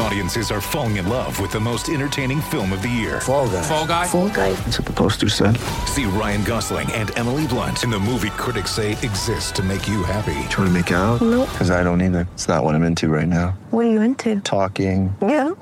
Audiences 0.00 0.52
are 0.52 0.60
falling 0.60 0.96
in 0.96 1.08
love 1.08 1.40
with 1.40 1.50
the 1.50 1.58
most 1.58 1.88
entertaining 1.88 2.40
film 2.40 2.72
of 2.72 2.82
the 2.82 2.88
year. 2.88 3.20
Fall 3.20 3.48
guy. 3.48 3.62
Fall 3.62 3.86
guy. 3.86 4.06
Fall 4.06 4.28
guy. 4.28 4.52
That's 4.52 4.78
what 4.78 4.86
the 4.86 4.92
poster 4.92 5.28
said. 5.28 5.56
See 5.86 6.04
Ryan 6.04 6.44
Gosling 6.44 6.90
and 6.92 7.16
Emily 7.18 7.46
Blunt 7.48 7.82
in 7.82 7.90
the 7.90 7.98
movie 7.98 8.30
critics 8.30 8.70
say 8.70 8.92
exists 8.92 9.50
to 9.52 9.62
make 9.62 9.88
you 9.88 10.04
happy. 10.04 10.48
Trying 10.50 10.68
to 10.68 10.70
make 10.70 10.90
it 10.92 10.94
out? 10.94 11.20
Nope. 11.20 11.48
Because 11.50 11.70
I 11.72 11.82
don't 11.82 12.00
either. 12.00 12.28
It's 12.34 12.46
not 12.46 12.62
what 12.62 12.76
I'm 12.76 12.84
into 12.84 13.08
right 13.08 13.26
now. 13.26 13.58
What 13.70 13.86
are 13.86 13.90
you 13.90 14.00
into? 14.00 14.40
Talking. 14.40 15.14
Yeah. 15.20 15.54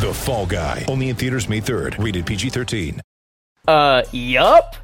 The 0.00 0.12
Fall 0.14 0.46
Guy. 0.46 0.86
Only 0.88 1.10
in 1.10 1.16
theaters 1.16 1.46
May 1.48 1.60
3rd. 1.60 2.02
Rated 2.02 2.24
PG-13. 2.24 3.00
Uh, 3.68 4.02
yup. 4.12 4.76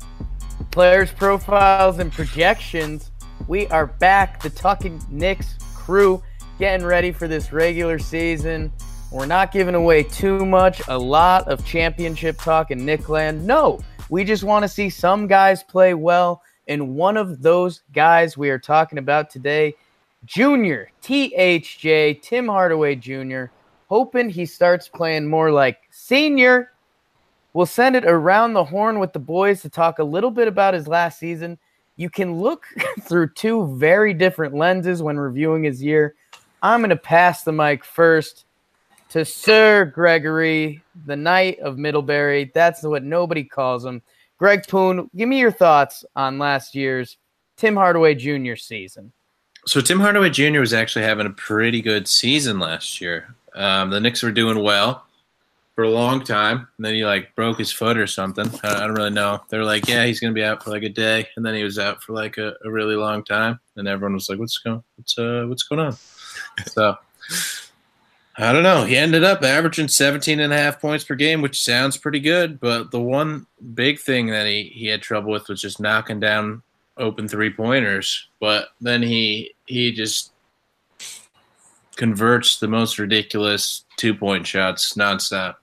Players' 0.70 1.10
profiles 1.10 1.98
and 1.98 2.12
projections. 2.12 3.10
We 3.48 3.66
are 3.68 3.86
back. 3.86 4.42
The 4.42 4.50
Talking 4.50 5.02
Knicks 5.10 5.54
crew 5.74 6.22
getting 6.58 6.86
ready 6.86 7.12
for 7.12 7.28
this 7.28 7.52
regular 7.52 7.98
season. 7.98 8.72
We're 9.10 9.26
not 9.26 9.52
giving 9.52 9.74
away 9.74 10.02
too 10.02 10.44
much. 10.44 10.82
A 10.88 10.98
lot 10.98 11.48
of 11.48 11.64
championship 11.64 12.38
talk 12.38 12.70
in 12.70 12.80
Nickland. 12.80 13.42
No, 13.42 13.80
we 14.10 14.24
just 14.24 14.44
want 14.44 14.62
to 14.62 14.68
see 14.68 14.90
some 14.90 15.26
guys 15.26 15.62
play 15.62 15.94
well. 15.94 16.42
And 16.68 16.96
one 16.96 17.16
of 17.16 17.42
those 17.42 17.82
guys 17.92 18.36
we 18.36 18.50
are 18.50 18.58
talking 18.58 18.98
about 18.98 19.30
today, 19.30 19.74
Junior 20.24 20.90
THJ 21.02 22.22
Tim 22.22 22.48
Hardaway 22.48 22.96
Jr. 22.96 23.44
Hoping 23.88 24.28
he 24.28 24.46
starts 24.46 24.88
playing 24.88 25.26
more 25.26 25.52
like 25.52 25.78
senior 25.90 26.72
We'll 27.56 27.64
send 27.64 27.96
it 27.96 28.04
around 28.04 28.52
the 28.52 28.64
horn 28.64 28.98
with 28.98 29.14
the 29.14 29.18
boys 29.18 29.62
to 29.62 29.70
talk 29.70 29.98
a 29.98 30.04
little 30.04 30.30
bit 30.30 30.46
about 30.46 30.74
his 30.74 30.86
last 30.86 31.18
season. 31.18 31.56
You 31.96 32.10
can 32.10 32.34
look 32.34 32.66
through 33.00 33.30
two 33.30 33.74
very 33.78 34.12
different 34.12 34.54
lenses 34.54 35.02
when 35.02 35.18
reviewing 35.18 35.64
his 35.64 35.82
year. 35.82 36.16
I'm 36.66 36.80
going 36.80 36.90
to 36.90 36.96
pass 36.96 37.44
the 37.44 37.52
mic 37.52 37.84
first 37.84 38.44
to 39.10 39.24
Sir 39.24 39.84
Gregory, 39.84 40.82
the 41.04 41.14
Knight 41.14 41.60
of 41.60 41.78
Middlebury. 41.78 42.50
That's 42.52 42.82
what 42.82 43.04
nobody 43.04 43.44
calls 43.44 43.84
him. 43.84 44.02
Greg 44.36 44.66
Poon, 44.66 45.08
give 45.14 45.28
me 45.28 45.38
your 45.38 45.52
thoughts 45.52 46.04
on 46.16 46.40
last 46.40 46.74
year's 46.74 47.18
Tim 47.56 47.76
Hardaway 47.76 48.16
Jr. 48.16 48.56
season. 48.56 49.12
So 49.66 49.80
Tim 49.80 50.00
Hardaway 50.00 50.30
Jr. 50.30 50.58
was 50.58 50.74
actually 50.74 51.04
having 51.04 51.28
a 51.28 51.30
pretty 51.30 51.80
good 51.80 52.08
season 52.08 52.58
last 52.58 53.00
year. 53.00 53.32
Um, 53.54 53.90
the 53.90 54.00
Knicks 54.00 54.24
were 54.24 54.32
doing 54.32 54.60
well 54.60 55.04
for 55.76 55.84
a 55.84 55.90
long 55.90 56.24
time, 56.24 56.66
and 56.76 56.84
then 56.84 56.96
he 56.96 57.04
like 57.04 57.32
broke 57.36 57.58
his 57.58 57.70
foot 57.70 57.96
or 57.96 58.08
something. 58.08 58.50
I, 58.64 58.80
don't 58.80 58.94
really 58.94 59.10
know. 59.10 59.40
They 59.50 59.58
were 59.58 59.64
like, 59.64 59.88
"Yeah, 59.88 60.04
he's 60.04 60.18
gonna 60.18 60.32
be 60.32 60.44
out 60.44 60.64
for 60.64 60.70
like 60.70 60.82
a 60.82 60.88
day," 60.88 61.28
and 61.36 61.46
then 61.46 61.54
he 61.54 61.62
was 61.62 61.78
out 61.78 62.02
for 62.02 62.12
like 62.12 62.38
a, 62.38 62.54
a 62.64 62.70
really 62.70 62.96
long 62.96 63.24
time, 63.24 63.60
and 63.76 63.86
everyone 63.86 64.14
was 64.14 64.28
like, 64.28 64.38
"What's 64.38 64.58
going? 64.58 64.82
What's 64.96 65.16
uh, 65.16 65.44
what's 65.46 65.62
going 65.62 65.80
on?" 65.80 65.96
So 66.66 66.96
I 68.38 68.52
don't 68.52 68.62
know. 68.62 68.84
He 68.84 68.96
ended 68.96 69.24
up 69.24 69.42
averaging 69.42 69.88
17 69.88 70.40
and 70.40 70.52
a 70.52 70.56
half 70.56 70.80
points 70.80 71.04
per 71.04 71.14
game, 71.14 71.40
which 71.40 71.62
sounds 71.62 71.96
pretty 71.96 72.20
good. 72.20 72.60
But 72.60 72.90
the 72.90 73.00
one 73.00 73.46
big 73.74 73.98
thing 73.98 74.26
that 74.26 74.46
he, 74.46 74.64
he 74.74 74.86
had 74.88 75.00
trouble 75.00 75.32
with 75.32 75.48
was 75.48 75.60
just 75.60 75.80
knocking 75.80 76.20
down 76.20 76.62
open 76.98 77.28
three 77.28 77.50
pointers. 77.50 78.28
But 78.38 78.68
then 78.80 79.02
he 79.02 79.54
he 79.64 79.92
just 79.92 80.32
converts 81.96 82.58
the 82.58 82.68
most 82.68 82.98
ridiculous 82.98 83.84
two 83.96 84.14
point 84.14 84.46
shots 84.46 84.94
nonstop. 84.94 85.56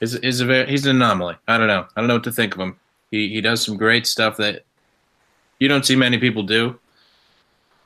He's, 0.00 0.18
he's 0.20 0.40
a 0.40 0.46
very, 0.46 0.66
he's 0.66 0.86
an 0.86 0.96
anomaly. 0.96 1.36
I 1.46 1.58
don't 1.58 1.68
know. 1.68 1.86
I 1.94 2.00
don't 2.00 2.08
know 2.08 2.14
what 2.14 2.24
to 2.24 2.32
think 2.32 2.54
of 2.54 2.60
him. 2.60 2.78
He 3.10 3.28
he 3.28 3.42
does 3.42 3.62
some 3.62 3.76
great 3.76 4.06
stuff 4.06 4.38
that 4.38 4.64
you 5.58 5.68
don't 5.68 5.84
see 5.84 5.94
many 5.94 6.16
people 6.16 6.42
do. 6.42 6.79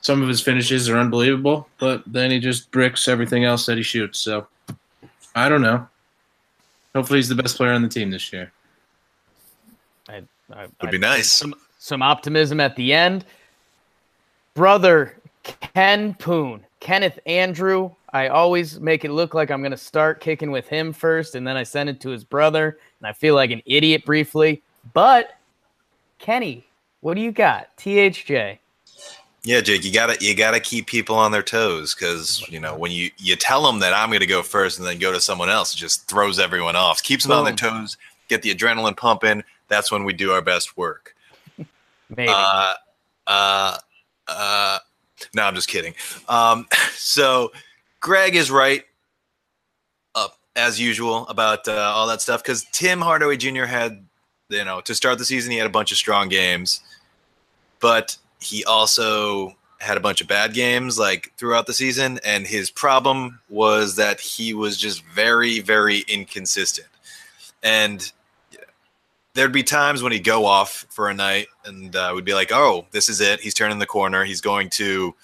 Some 0.04 0.20
of 0.20 0.28
his 0.28 0.42
finishes 0.42 0.90
are 0.90 0.98
unbelievable, 0.98 1.66
but 1.78 2.02
then 2.06 2.30
he 2.30 2.38
just 2.38 2.70
bricks 2.70 3.08
everything 3.08 3.44
else 3.44 3.64
that 3.64 3.78
he 3.78 3.82
shoots. 3.82 4.18
So 4.18 4.46
I 5.34 5.48
don't 5.48 5.62
know. 5.62 5.88
Hopefully, 6.94 7.20
he's 7.20 7.30
the 7.30 7.34
best 7.34 7.56
player 7.56 7.72
on 7.72 7.80
the 7.80 7.88
team 7.88 8.10
this 8.10 8.30
year. 8.30 8.52
I, 10.06 10.20
I, 10.52 10.66
Would 10.82 10.90
be 10.90 10.98
nice. 10.98 11.32
Some, 11.32 11.54
some 11.78 12.02
optimism 12.02 12.60
at 12.60 12.76
the 12.76 12.92
end. 12.92 13.24
Brother 14.52 15.16
Ken 15.42 16.12
Poon, 16.12 16.66
Kenneth 16.80 17.18
Andrew. 17.24 17.90
I 18.12 18.28
always 18.28 18.78
make 18.78 19.06
it 19.06 19.10
look 19.10 19.32
like 19.32 19.50
I'm 19.50 19.62
going 19.62 19.70
to 19.70 19.76
start 19.78 20.20
kicking 20.20 20.50
with 20.50 20.68
him 20.68 20.92
first, 20.92 21.34
and 21.34 21.46
then 21.46 21.56
I 21.56 21.62
send 21.62 21.88
it 21.88 21.98
to 22.02 22.10
his 22.10 22.24
brother, 22.24 22.78
and 23.00 23.06
I 23.06 23.14
feel 23.14 23.34
like 23.34 23.50
an 23.50 23.62
idiot 23.64 24.04
briefly. 24.04 24.62
But 24.92 25.38
Kenny, 26.18 26.66
what 27.00 27.14
do 27.14 27.22
you 27.22 27.32
got? 27.32 27.74
THJ. 27.78 28.58
Yeah, 29.46 29.60
Jake, 29.60 29.84
you 29.84 29.92
gotta 29.92 30.16
you 30.20 30.34
gotta 30.34 30.58
keep 30.58 30.86
people 30.86 31.16
on 31.16 31.30
their 31.30 31.42
toes 31.42 31.94
because 31.94 32.42
you 32.48 32.58
know 32.58 32.74
when 32.74 32.90
you 32.90 33.10
you 33.18 33.36
tell 33.36 33.62
them 33.62 33.78
that 33.80 33.92
I'm 33.92 34.10
gonna 34.10 34.24
go 34.24 34.42
first 34.42 34.78
and 34.78 34.88
then 34.88 34.98
go 34.98 35.12
to 35.12 35.20
someone 35.20 35.50
else, 35.50 35.74
it 35.74 35.76
just 35.76 36.08
throws 36.08 36.38
everyone 36.38 36.76
off. 36.76 37.02
Keeps 37.02 37.24
them 37.24 37.32
on 37.32 37.44
their 37.44 37.54
toes, 37.54 37.98
get 38.28 38.40
the 38.40 38.54
adrenaline 38.54 38.96
pumping. 38.96 39.44
That's 39.68 39.92
when 39.92 40.04
we 40.04 40.14
do 40.14 40.32
our 40.32 40.40
best 40.40 40.78
work. 40.78 41.14
Maybe. 42.16 42.32
Uh, 42.34 42.72
uh, 43.26 43.76
uh, 44.28 44.78
no, 45.34 45.42
I'm 45.42 45.54
just 45.54 45.68
kidding. 45.68 45.94
Um, 46.26 46.66
so 46.96 47.52
Greg 48.00 48.36
is 48.36 48.50
right, 48.50 48.84
uh, 50.14 50.28
as 50.56 50.80
usual, 50.80 51.26
about 51.28 51.68
uh, 51.68 51.92
all 51.94 52.06
that 52.06 52.22
stuff 52.22 52.42
because 52.42 52.64
Tim 52.72 53.02
Hardaway 53.02 53.36
Jr. 53.36 53.64
had, 53.64 54.06
you 54.48 54.64
know, 54.64 54.80
to 54.82 54.94
start 54.94 55.18
the 55.18 55.26
season, 55.26 55.52
he 55.52 55.58
had 55.58 55.66
a 55.66 55.70
bunch 55.70 55.92
of 55.92 55.98
strong 55.98 56.30
games, 56.30 56.80
but 57.80 58.16
he 58.40 58.64
also 58.64 59.54
had 59.78 59.96
a 59.96 60.00
bunch 60.00 60.20
of 60.20 60.28
bad 60.28 60.54
games 60.54 60.98
like 60.98 61.32
throughout 61.36 61.66
the 61.66 61.74
season, 61.74 62.18
and 62.24 62.46
his 62.46 62.70
problem 62.70 63.40
was 63.48 63.96
that 63.96 64.20
he 64.20 64.54
was 64.54 64.76
just 64.76 65.04
very, 65.04 65.60
very 65.60 66.04
inconsistent, 66.08 66.88
and 67.62 68.12
there'd 69.34 69.52
be 69.52 69.62
times 69.62 70.02
when 70.02 70.12
he'd 70.12 70.24
go 70.24 70.46
off 70.46 70.86
for 70.90 71.08
a 71.08 71.14
night 71.14 71.48
and 71.64 71.94
uh, 71.94 72.12
we'd 72.14 72.24
be 72.24 72.34
like, 72.34 72.52
oh, 72.52 72.86
this 72.92 73.08
is 73.08 73.20
it. 73.20 73.40
He's 73.40 73.54
turning 73.54 73.80
the 73.80 73.86
corner. 73.86 74.24
He's 74.24 74.40
going 74.40 74.70
to, 74.70 75.14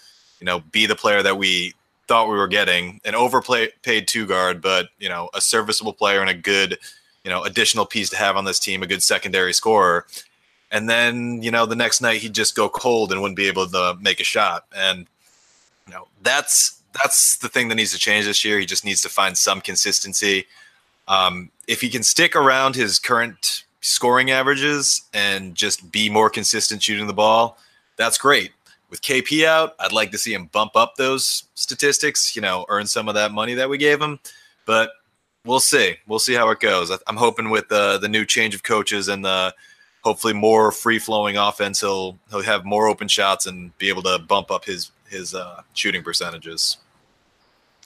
you 0.41 0.45
know, 0.45 0.61
be 0.73 0.87
the 0.87 0.97
player 0.97 1.23
that 1.23 1.39
we 1.39 1.75
thought 2.09 2.29
we 2.29 2.37
were 2.37 2.49
getting 2.49 3.01
an 3.05 3.15
overpaid 3.15 3.73
two 4.09 4.27
guard, 4.27 4.61
but, 4.61 4.89
you 4.99 5.09
know, 5.09 5.31
a 5.33 5.41
serviceable 5.41 5.93
player 5.93 6.21
and 6.21 6.29
a 6.29 6.35
good, 6.35 6.77
you 7.25 7.31
know, 7.31 7.45
additional 7.45 7.87
piece 7.87 8.11
to 8.11 8.17
have 8.17 8.37
on 8.37 8.45
this 8.45 8.59
team, 8.59 8.83
a 8.83 8.87
good 8.87 9.03
secondary 9.03 9.53
scorer. 9.53 10.07
And 10.71 10.89
then, 10.89 11.43
you 11.43 11.51
know, 11.51 11.67
the 11.67 11.77
next 11.77 12.01
night 12.01 12.21
he'd 12.21 12.35
just 12.35 12.55
go 12.55 12.69
cold 12.69 13.13
and 13.13 13.21
wouldn't 13.21 13.37
be 13.37 13.49
able 13.49 13.67
to 13.67 13.97
make 14.01 14.21
a 14.21 14.25
shot. 14.25 14.67
And, 14.75 15.07
you 15.87 15.93
know, 15.93 16.07
that's, 16.23 16.81
that's 16.93 17.37
the 17.39 17.49
thing 17.49 17.69
that 17.69 17.75
needs 17.75 17.93
to 17.93 17.99
change 17.99 18.27
this 18.27 18.45
year. 18.45 18.59
He 18.59 18.67
just 18.67 18.85
needs 18.85 19.01
to 19.03 19.09
find 19.09 19.37
some 19.37 19.61
consistency. 19.61 20.47
Um, 21.09 21.51
if 21.67 21.81
he 21.81 21.89
can 21.89 22.03
stick 22.03 22.37
around 22.37 22.77
his 22.77 22.99
current 22.99 23.65
scoring 23.81 24.31
averages 24.31 25.03
and 25.13 25.55
just 25.55 25.91
be 25.91 26.09
more 26.09 26.31
consistent 26.31 26.83
shooting 26.83 27.07
the 27.07 27.13
ball, 27.13 27.59
that's 27.97 28.19
great. 28.19 28.53
With 28.91 29.03
KP 29.03 29.45
out, 29.45 29.75
I'd 29.79 29.93
like 29.93 30.11
to 30.13 30.19
see 30.19 30.35
him 30.35 30.47
bump 30.47 30.77
up 30.77 30.97
those 30.97 31.45
statistics, 31.55 32.35
you 32.35 32.43
know, 32.43 32.65
earn 32.69 32.87
some 32.87 33.09
of 33.09 33.15
that 33.15 33.33
money 33.33 33.55
that 33.55 33.69
we 33.69 33.79
gave 33.79 34.01
him. 34.01 34.19
But 34.67 34.91
we'll 35.45 35.61
see. 35.61 35.97
We'll 36.07 36.19
see 36.19 36.35
how 36.35 36.51
it 36.51 36.61
goes. 36.61 36.91
I'm 37.07 37.17
hoping 37.17 37.51
with 37.51 37.69
the 37.69 37.99
the 37.99 38.09
new 38.09 38.25
change 38.25 38.55
of 38.55 38.63
coaches 38.63 39.09
and 39.09 39.25
the 39.25 39.55
hopefully 40.03 40.33
more 40.33 40.73
free 40.73 40.99
flowing 40.99 41.37
offense, 41.37 41.81
he'll 41.81 42.19
he'll 42.31 42.43
have 42.43 42.65
more 42.65 42.89
open 42.89 43.09
shots 43.09 43.47
and 43.47 43.77
be 43.79 43.89
able 43.89 44.03
to 44.03 44.19
bump 44.19 44.51
up 44.51 44.65
his 44.65 44.93
his 45.09 45.35
uh, 45.35 45.63
shooting 45.75 46.03
percentages. 46.03 46.79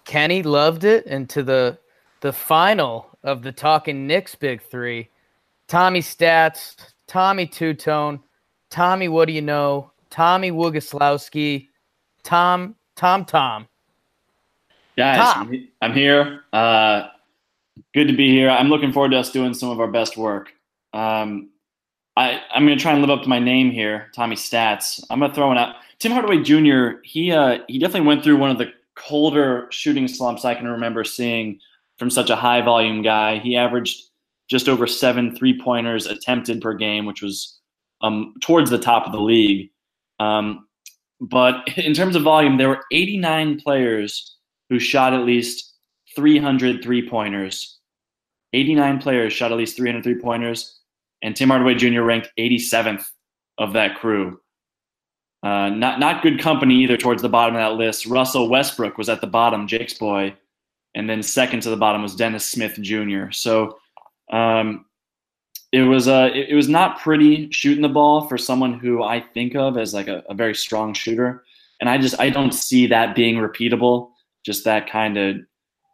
Kenny 0.04 0.42
loved 0.42 0.84
it, 0.84 1.06
and 1.06 1.28
to 1.30 1.42
the 1.42 1.78
the 2.20 2.32
final 2.32 3.10
of 3.22 3.42
the 3.42 3.52
Talking 3.52 4.06
Knicks 4.06 4.34
Big 4.34 4.62
Three, 4.62 5.08
Tommy 5.68 6.00
Stats, 6.00 6.76
Tommy 7.06 7.46
Two 7.46 7.74
Tone, 7.74 8.20
Tommy 8.70 9.08
What 9.08 9.26
Do 9.26 9.32
You 9.32 9.42
Know, 9.42 9.90
Tommy 10.10 10.50
Wogoslowski, 10.50 11.68
Tom 12.22 12.74
Tom 12.96 13.24
Tom. 13.24 13.66
Guys, 14.96 15.18
Tom. 15.18 15.48
I'm 15.48 15.68
I'm 15.82 15.92
here. 15.92 16.44
Uh, 16.52 17.08
good 17.94 18.06
to 18.06 18.14
be 18.14 18.28
here. 18.30 18.50
I'm 18.50 18.68
looking 18.68 18.92
forward 18.92 19.10
to 19.10 19.18
us 19.18 19.32
doing 19.32 19.54
some 19.54 19.70
of 19.70 19.80
our 19.80 19.88
best 19.88 20.16
work. 20.16 20.52
Um, 20.92 21.50
I, 22.16 22.40
I'm 22.52 22.64
going 22.64 22.78
to 22.78 22.82
try 22.82 22.92
and 22.92 23.00
live 23.00 23.10
up 23.10 23.22
to 23.22 23.28
my 23.28 23.40
name 23.40 23.70
here, 23.70 24.10
Tommy 24.14 24.36
Stats. 24.36 25.02
I'm 25.10 25.18
going 25.18 25.30
to 25.30 25.34
throw 25.34 25.50
it 25.50 25.58
out. 25.58 25.76
Tim 25.98 26.12
Hardaway 26.12 26.42
Jr. 26.42 26.98
He 27.02 27.32
uh, 27.32 27.58
he 27.68 27.78
definitely 27.78 28.06
went 28.06 28.22
through 28.22 28.36
one 28.36 28.50
of 28.50 28.58
the 28.58 28.72
colder 28.94 29.66
shooting 29.70 30.06
slumps 30.06 30.44
I 30.44 30.54
can 30.54 30.68
remember 30.68 31.02
seeing 31.02 31.58
from 31.98 32.10
such 32.10 32.30
a 32.30 32.36
high 32.36 32.62
volume 32.62 33.02
guy. 33.02 33.38
He 33.38 33.56
averaged 33.56 34.02
just 34.48 34.68
over 34.68 34.86
seven 34.86 35.34
three 35.34 35.58
pointers 35.60 36.06
attempted 36.06 36.60
per 36.60 36.74
game, 36.74 37.06
which 37.06 37.22
was 37.22 37.58
um, 38.02 38.34
towards 38.40 38.70
the 38.70 38.78
top 38.78 39.06
of 39.06 39.12
the 39.12 39.20
league. 39.20 39.70
Um, 40.20 40.66
but 41.20 41.66
in 41.76 41.94
terms 41.94 42.16
of 42.16 42.22
volume, 42.22 42.58
there 42.58 42.68
were 42.68 42.84
89 42.92 43.60
players 43.60 44.36
who 44.68 44.78
shot 44.78 45.14
at 45.14 45.24
least 45.24 45.72
300 46.14 46.82
three 46.82 47.08
pointers 47.08 47.74
89 48.54 49.00
players 49.00 49.32
shot 49.32 49.50
at 49.50 49.58
least 49.58 49.76
300 49.76 50.02
three 50.02 50.18
pointers, 50.18 50.80
and 51.24 51.34
Tim 51.34 51.48
Hardaway 51.48 51.74
Jr. 51.74 52.02
ranked 52.02 52.30
87th 52.38 53.04
of 53.58 53.72
that 53.72 53.96
crew. 53.96 54.38
Uh, 55.42 55.70
not 55.70 55.98
not 55.98 56.22
good 56.22 56.38
company 56.38 56.82
either 56.82 56.96
towards 56.96 57.20
the 57.20 57.28
bottom 57.28 57.56
of 57.56 57.60
that 57.60 57.76
list. 57.76 58.06
Russell 58.06 58.48
Westbrook 58.48 58.96
was 58.96 59.08
at 59.08 59.20
the 59.20 59.26
bottom, 59.26 59.66
Jake's 59.66 59.94
boy, 59.94 60.34
and 60.94 61.10
then 61.10 61.22
second 61.22 61.60
to 61.60 61.70
the 61.70 61.76
bottom 61.76 62.02
was 62.02 62.14
Dennis 62.14 62.46
Smith 62.46 62.78
Jr. 62.80 63.30
So 63.30 63.78
um, 64.32 64.86
it 65.72 65.82
was 65.82 66.08
uh, 66.08 66.30
it, 66.32 66.50
it, 66.50 66.54
was 66.54 66.68
not 66.68 67.00
pretty 67.00 67.50
shooting 67.50 67.82
the 67.82 67.88
ball 67.88 68.26
for 68.26 68.38
someone 68.38 68.78
who 68.78 69.02
I 69.02 69.20
think 69.20 69.54
of 69.54 69.76
as 69.76 69.92
like 69.92 70.08
a, 70.08 70.22
a 70.30 70.34
very 70.34 70.54
strong 70.54 70.94
shooter, 70.94 71.44
and 71.80 71.90
I 71.90 71.98
just 71.98 72.18
I 72.18 72.30
don't 72.30 72.52
see 72.52 72.86
that 72.86 73.14
being 73.14 73.36
repeatable. 73.36 74.12
Just 74.46 74.64
that 74.64 74.88
kind 74.88 75.18
of 75.18 75.36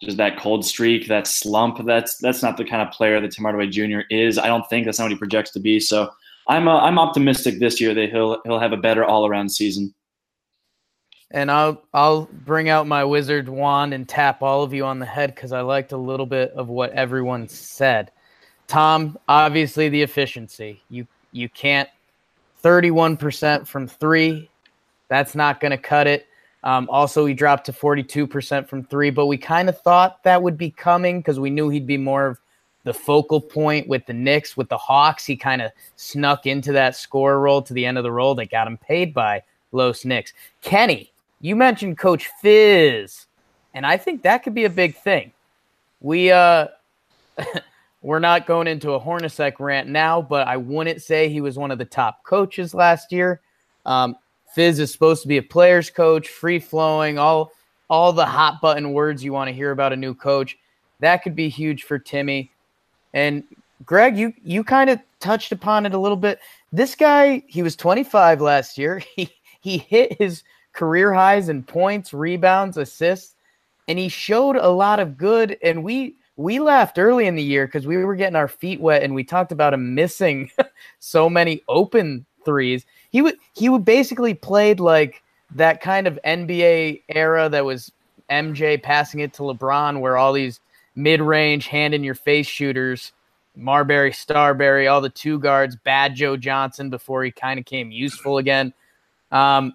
just 0.03 0.17
that 0.17 0.39
cold 0.39 0.65
streak, 0.65 1.09
that 1.09 1.27
slump. 1.27 1.85
That's 1.85 2.17
that's 2.19 2.43
not 2.43 2.57
the 2.57 2.65
kind 2.65 2.83
of 2.83 2.93
player 2.93 3.21
that 3.21 3.33
Tim 3.33 3.45
Hardaway 3.45 3.69
Jr. 3.69 4.01
is. 4.11 4.39
I 4.39 4.47
don't 4.47 4.69
think 4.69 4.85
that's 4.85 4.99
not 4.99 5.05
what 5.05 5.13
he 5.13 5.19
projects 5.19 5.51
to 5.53 5.61
be. 5.61 5.81
So 5.81 6.11
I'm 6.49 6.69
uh, 6.69 6.81
I'm 6.81 6.99
optimistic 6.99 7.59
this 7.59 7.81
year 7.81 7.95
that 7.95 8.11
he'll 8.11 8.41
he'll 8.45 8.59
have 8.59 8.73
a 8.73 8.79
better 8.79 9.05
all 9.05 9.27
around 9.27 9.51
season. 9.51 9.95
And 11.31 11.51
I'll 11.51 11.83
I'll 11.93 12.29
bring 12.33 12.69
out 12.69 12.87
my 12.87 13.05
wizard 13.05 13.49
wand 13.49 13.95
and 13.95 14.09
tap 14.09 14.43
all 14.43 14.63
of 14.63 14.73
you 14.73 14.85
on 14.85 14.99
the 14.99 15.07
head 15.07 15.35
because 15.35 15.53
I 15.53 15.61
liked 15.61 15.93
a 15.93 15.97
little 15.97 16.27
bit 16.27 16.51
of 16.53 16.69
what 16.69 16.93
everyone 16.93 17.49
said. 17.49 18.11
Tom, 18.67 19.19
obviously 19.29 19.89
the 19.89 20.03
efficiency. 20.03 20.83
You 20.89 21.07
you 21.33 21.49
can't 21.49 21.89
31% 22.63 23.67
from 23.67 23.87
three. 23.87 24.51
That's 25.09 25.35
not 25.35 25.61
going 25.61 25.71
to 25.71 25.79
cut 25.79 26.07
it. 26.07 26.27
Um, 26.63 26.89
also, 26.91 27.25
he 27.25 27.35
dropped 27.35 27.67
to 27.67 27.73
42% 27.73 28.69
from 28.69 28.85
three, 28.85 29.11
but 29.11 29.27
we 29.27 29.39
kind 29.39 29.69
of 29.69 29.81
thought 29.81 30.23
that 30.25 30.43
would 30.43 30.59
be 30.59 30.71
coming 30.71 31.21
because 31.21 31.41
we 31.41 31.51
knew 31.51 31.69
he'd 31.69 31.87
be 31.87 31.97
more 31.97 32.27
of 32.27 32.39
the 32.85 32.93
focal 32.95 33.41
point 33.41 33.89
with 33.89 34.05
the 34.07 34.13
Knicks, 34.13 34.57
with 34.57 34.69
the 34.69 34.77
Hawks. 34.77 35.25
He 35.25 35.37
kind 35.37 35.63
of 35.63 35.71
snuck 35.97 36.47
into 36.47 36.73
that 36.73 36.97
score 36.97 37.41
role 37.41 37.63
to 37.63 37.75
the 37.75 37.87
end 37.87 37.99
of 37.99 38.05
the 38.05 38.13
roll 38.13 38.35
that 38.37 38.51
got 38.51 38.67
him 38.67 38.77
paid 38.79 39.15
by 39.15 39.43
Los 39.73 40.05
Knicks. 40.05 40.33
Kenny, 40.63 41.13
you 41.41 41.57
mentioned 41.57 41.99
Coach 41.99 42.29
Fizz, 42.41 43.27
and 43.75 43.87
I 43.87 43.97
think 43.97 44.23
that 44.23 44.43
could 44.43 44.55
be 44.55 44.65
a 44.65 44.71
big 44.71 44.97
thing. 44.97 45.33
We 46.01 46.31
uh 46.31 46.69
we're 48.03 48.19
not 48.19 48.47
going 48.47 48.67
into 48.67 48.93
a 48.93 49.01
Hornacek 49.01 49.55
rant 49.59 49.89
now, 49.89 50.23
but 50.23 50.47
I 50.49 50.57
wouldn't 50.57 51.03
say 51.03 51.29
he 51.29 51.41
was 51.41 51.59
one 51.59 51.71
of 51.71 51.79
the 51.79 51.85
top 51.85 52.25
coaches 52.25 52.75
last 52.75 53.13
year. 53.13 53.41
Um, 53.85 54.17
Fizz 54.55 54.81
is 54.81 54.93
supposed 54.93 55.23
to 55.23 55.29
be 55.29 55.39
a 55.39 55.43
player's 55.43 55.91
coach, 55.91 56.29
free 56.29 56.59
flowing, 56.59 57.19
all 57.19 57.53
all 57.89 58.13
the 58.13 58.25
hot 58.25 58.61
button 58.61 58.93
words 58.93 59.23
you 59.23 59.33
want 59.33 59.49
to 59.49 59.55
hear 59.55 59.73
about 59.73 59.93
a 59.93 59.97
new 59.97 60.15
coach. 60.15 60.57
That 61.01 61.23
could 61.23 61.35
be 61.35 61.49
huge 61.49 61.83
for 61.83 61.99
Timmy. 61.99 62.53
And 63.15 63.43
Greg, 63.85 64.17
you 64.17 64.33
you 64.45 64.63
kind 64.63 64.91
of 64.91 65.01
touched 65.19 65.53
upon 65.53 65.87
it 65.87 65.95
a 65.95 65.99
little 65.99 66.17
bit. 66.17 66.39
This 66.73 66.95
guy, 66.95 67.43
he 67.47 67.63
was 67.63 67.77
25 67.77 68.41
last 68.41 68.79
year. 68.79 69.03
He 69.17 69.31
he 69.63 69.77
hit 69.77 70.17
his 70.19 70.43
career 70.73 71.13
highs 71.13 71.51
in 71.51 71.63
points, 71.63 72.15
rebounds, 72.15 72.79
assists, 72.79 73.35
and 73.89 73.99
he 73.99 74.09
showed 74.09 74.57
a 74.57 74.69
lot 74.71 75.01
of 75.01 75.19
good. 75.19 75.59
And 75.63 75.85
we 75.85 76.17
we 76.37 76.61
laughed 76.61 76.99
early 76.99 77.27
in 77.27 77.35
the 77.35 77.43
year 77.43 77.67
because 77.67 77.87
we 77.87 77.99
were 77.99 78.17
getting 78.17 78.37
our 78.37 78.49
feet 78.49 78.81
wet, 78.81 79.03
and 79.03 79.15
we 79.15 79.23
talked 79.23 79.53
about 79.53 79.75
him 79.75 79.95
missing 79.95 80.51
so 80.99 81.29
many 81.29 81.63
open 81.69 82.25
threes. 82.45 82.87
He 83.11 83.23
would 83.23 83.37
he 83.55 83.69
would 83.69 83.85
basically 83.85 84.35
played 84.35 84.81
like 84.81 85.23
that 85.55 85.81
kind 85.81 86.07
of 86.07 86.19
NBA 86.25 87.03
era 87.09 87.49
that 87.49 87.65
was 87.65 87.93
MJ 88.31 88.81
passing 88.81 89.21
it 89.21 89.35
to 89.35 89.43
LeBron, 89.43 90.01
where 90.01 90.17
all 90.17 90.33
these 90.33 90.61
mid-range, 90.95 91.67
hand-in-your-face 91.67 92.47
shooters, 92.47 93.13
Marbury, 93.57 94.13
Starbury, 94.13 94.87
all 94.87 95.01
the 95.01 95.11
two 95.11 95.39
guards, 95.39 95.77
Bad 95.77 96.15
Joe 96.15 96.37
Johnson 96.37 96.91
before 96.91 97.25
he 97.25 97.31
kind 97.31 97.59
of 97.59 97.67
came 97.67 97.91
useful 97.91 98.39
again. 98.39 98.73
Um, 99.33 99.75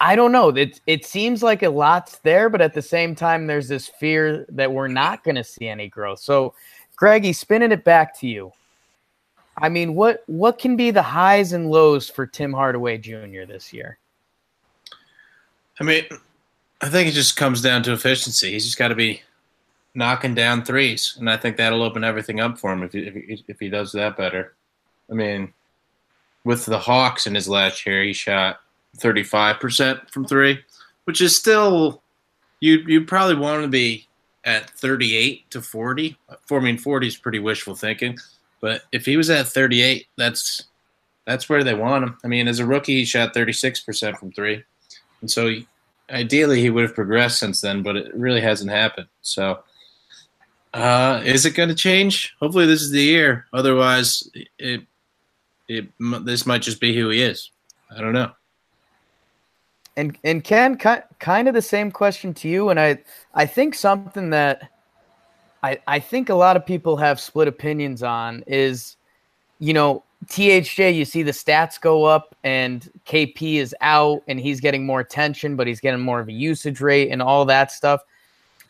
I 0.00 0.16
don't 0.16 0.32
know. 0.32 0.48
It 0.48 0.80
it 0.86 1.04
seems 1.06 1.42
like 1.42 1.62
a 1.62 1.70
lot's 1.70 2.18
there, 2.18 2.50
but 2.50 2.60
at 2.60 2.74
the 2.74 2.82
same 2.82 3.14
time, 3.14 3.46
there's 3.46 3.68
this 3.68 3.88
fear 3.88 4.44
that 4.50 4.72
we're 4.72 4.88
not 4.88 5.22
going 5.22 5.36
to 5.36 5.44
see 5.44 5.68
any 5.68 5.88
growth. 5.88 6.18
So, 6.18 6.54
Greggy, 6.96 7.32
spinning 7.32 7.72
it 7.72 7.84
back 7.84 8.18
to 8.20 8.26
you. 8.26 8.52
I 9.58 9.68
mean, 9.68 9.94
what 9.94 10.24
what 10.26 10.58
can 10.58 10.76
be 10.76 10.90
the 10.90 11.02
highs 11.02 11.52
and 11.52 11.70
lows 11.70 12.08
for 12.08 12.26
Tim 12.26 12.52
Hardaway 12.52 12.98
Jr. 12.98 13.44
this 13.46 13.72
year? 13.72 13.98
I 15.80 15.84
mean, 15.84 16.04
I 16.80 16.88
think 16.88 17.08
it 17.08 17.12
just 17.12 17.36
comes 17.36 17.62
down 17.62 17.82
to 17.84 17.92
efficiency. 17.92 18.52
He's 18.52 18.64
just 18.64 18.78
got 18.78 18.88
to 18.88 18.94
be 18.94 19.22
knocking 19.94 20.34
down 20.34 20.64
threes, 20.64 21.16
and 21.18 21.28
I 21.28 21.36
think 21.36 21.56
that'll 21.56 21.82
open 21.82 22.04
everything 22.04 22.40
up 22.40 22.58
for 22.58 22.72
him 22.72 22.82
if 22.82 22.92
he, 22.92 23.00
if 23.00 23.14
he, 23.14 23.44
if 23.48 23.60
he 23.60 23.68
does 23.68 23.92
that 23.92 24.16
better. 24.16 24.54
I 25.10 25.14
mean, 25.14 25.52
with 26.44 26.64
the 26.66 26.78
Hawks 26.78 27.26
in 27.26 27.34
his 27.34 27.48
last 27.48 27.84
year, 27.86 28.02
he 28.02 28.12
shot 28.12 28.60
35% 28.98 30.10
from 30.10 30.24
three, 30.24 30.60
which 31.04 31.20
is 31.20 31.36
still 31.36 32.02
you 32.60 32.78
you 32.86 33.04
probably 33.04 33.36
want 33.36 33.62
to 33.62 33.68
be 33.68 34.06
at 34.44 34.70
38 34.70 35.50
to 35.50 35.60
40. 35.60 36.16
For 36.46 36.58
I 36.58 36.62
mean 36.62 36.78
40 36.78 37.06
is 37.06 37.16
pretty 37.16 37.38
wishful 37.38 37.74
thinking, 37.74 38.18
but 38.62 38.84
if 38.92 39.04
he 39.04 39.18
was 39.18 39.28
at 39.28 39.48
38, 39.48 40.06
that's 40.16 40.64
that's 41.26 41.48
where 41.48 41.62
they 41.62 41.74
want 41.74 42.04
him. 42.04 42.18
I 42.24 42.28
mean, 42.28 42.48
as 42.48 42.58
a 42.58 42.66
rookie, 42.66 42.96
he 42.96 43.04
shot 43.04 43.34
36% 43.34 44.16
from 44.16 44.32
three, 44.32 44.64
and 45.20 45.30
so 45.30 45.48
he, 45.48 45.66
ideally 46.10 46.60
he 46.60 46.70
would 46.70 46.84
have 46.84 46.94
progressed 46.94 47.38
since 47.38 47.60
then, 47.60 47.82
but 47.82 47.96
it 47.96 48.14
really 48.14 48.40
hasn't 48.40 48.70
happened. 48.70 49.08
So 49.20 49.62
uh, 50.74 51.20
is 51.24 51.44
it 51.44 51.54
going 51.54 51.68
to 51.68 51.74
change? 51.74 52.34
Hopefully, 52.40 52.66
this 52.66 52.80
is 52.80 52.90
the 52.90 53.02
year. 53.02 53.46
Otherwise, 53.52 54.30
it, 54.58 54.82
it 55.68 55.88
this 56.24 56.46
might 56.46 56.62
just 56.62 56.80
be 56.80 56.96
who 56.96 57.10
he 57.10 57.22
is. 57.22 57.50
I 57.94 58.00
don't 58.00 58.14
know. 58.14 58.32
And 59.96 60.16
and 60.24 60.42
Ken, 60.42 60.76
kind 60.76 61.48
of 61.48 61.54
the 61.54 61.62
same 61.62 61.90
question 61.90 62.32
to 62.34 62.48
you, 62.48 62.70
and 62.70 62.80
I 62.80 62.98
I 63.34 63.44
think 63.44 63.74
something 63.74 64.30
that 64.30 64.71
I 65.62 65.78
I 65.86 65.98
think 65.98 66.28
a 66.28 66.34
lot 66.34 66.56
of 66.56 66.64
people 66.64 66.96
have 66.96 67.20
split 67.20 67.48
opinions 67.48 68.02
on 68.02 68.42
is, 68.46 68.96
you 69.58 69.72
know, 69.72 70.02
THJ. 70.26 70.94
You 70.94 71.04
see 71.04 71.22
the 71.22 71.32
stats 71.32 71.80
go 71.80 72.04
up, 72.04 72.34
and 72.44 72.90
KP 73.06 73.56
is 73.56 73.74
out, 73.80 74.22
and 74.28 74.38
he's 74.40 74.60
getting 74.60 74.86
more 74.86 75.00
attention, 75.00 75.56
but 75.56 75.66
he's 75.66 75.80
getting 75.80 76.00
more 76.00 76.20
of 76.20 76.28
a 76.28 76.32
usage 76.32 76.80
rate 76.80 77.10
and 77.10 77.22
all 77.22 77.44
that 77.46 77.72
stuff. 77.72 78.02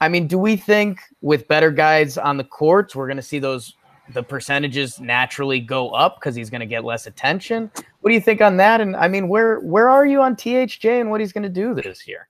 I 0.01 0.09
mean, 0.09 0.27
do 0.27 0.39
we 0.39 0.57
think 0.57 1.01
with 1.21 1.47
better 1.47 1.71
guys 1.71 2.19
on 2.19 2.37
the 2.37 2.45
courts, 2.45 2.97
we're 2.97 3.07
going 3.07 3.17
to 3.19 3.23
see 3.23 3.39
those 3.39 3.75
the 4.13 4.23
percentages 4.23 5.01
naturally 5.01 5.61
go 5.61 5.91
up 5.91 6.17
because 6.17 6.35
he's 6.35 6.51
going 6.51 6.61
to 6.61 6.67
get 6.67 6.85
less 6.85 7.07
attention? 7.07 7.71
What 8.01 8.11
do 8.11 8.15
you 8.15 8.21
think 8.21 8.41
on 8.41 8.57
that? 8.57 8.81
And 8.81 8.97
I 8.97 9.09
mean, 9.09 9.29
where 9.29 9.61
where 9.61 9.89
are 9.89 10.05
you 10.05 10.21
on 10.21 10.37
THJ 10.37 11.01
and 11.01 11.11
what 11.11 11.21
he's 11.21 11.33
going 11.33 11.45
to 11.45 11.49
do 11.49 11.75
this 11.75 12.07
year? 12.07 12.29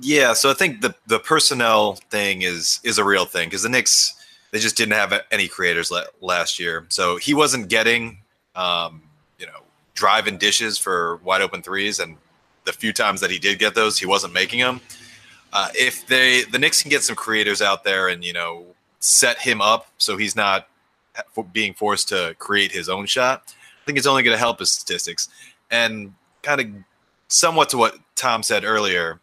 Yeah, 0.00 0.32
so 0.32 0.50
I 0.50 0.54
think 0.54 0.80
the 0.80 0.94
the 1.06 1.18
personnel 1.18 1.94
thing 2.10 2.42
is 2.42 2.80
is 2.84 2.98
a 2.98 3.04
real 3.04 3.26
thing 3.26 3.48
because 3.48 3.62
the 3.62 3.68
Knicks 3.68 4.14
they 4.50 4.58
just 4.58 4.76
didn't 4.76 4.94
have 4.94 5.12
any 5.30 5.46
creators 5.46 5.92
last 6.20 6.58
year, 6.58 6.86
so 6.88 7.16
he 7.16 7.34
wasn't 7.34 7.68
getting 7.68 8.18
um, 8.56 9.02
you 9.38 9.46
know 9.46 9.60
driving 9.94 10.38
dishes 10.38 10.78
for 10.78 11.16
wide 11.18 11.42
open 11.42 11.62
threes, 11.62 11.98
and 11.98 12.16
the 12.64 12.72
few 12.72 12.92
times 12.92 13.20
that 13.20 13.30
he 13.30 13.38
did 13.38 13.58
get 13.58 13.74
those, 13.74 13.98
he 13.98 14.06
wasn't 14.06 14.32
making 14.32 14.60
them. 14.60 14.80
Uh, 15.52 15.68
if 15.74 16.06
they 16.06 16.44
the 16.44 16.58
Knicks 16.58 16.82
can 16.82 16.90
get 16.90 17.02
some 17.02 17.16
creators 17.16 17.60
out 17.60 17.84
there 17.84 18.08
and 18.08 18.24
you 18.24 18.32
know 18.32 18.64
set 19.00 19.38
him 19.38 19.60
up 19.60 19.86
so 19.98 20.16
he's 20.16 20.36
not 20.36 20.68
being 21.52 21.74
forced 21.74 22.08
to 22.08 22.34
create 22.38 22.72
his 22.72 22.88
own 22.88 23.06
shot, 23.06 23.42
I 23.46 23.84
think 23.84 23.98
it's 23.98 24.06
only 24.06 24.22
going 24.22 24.34
to 24.34 24.38
help 24.38 24.60
his 24.60 24.70
statistics. 24.70 25.28
And 25.70 26.14
kind 26.42 26.60
of 26.60 26.66
somewhat 27.28 27.68
to 27.70 27.76
what 27.76 27.96
Tom 28.16 28.42
said 28.42 28.64
earlier, 28.64 29.20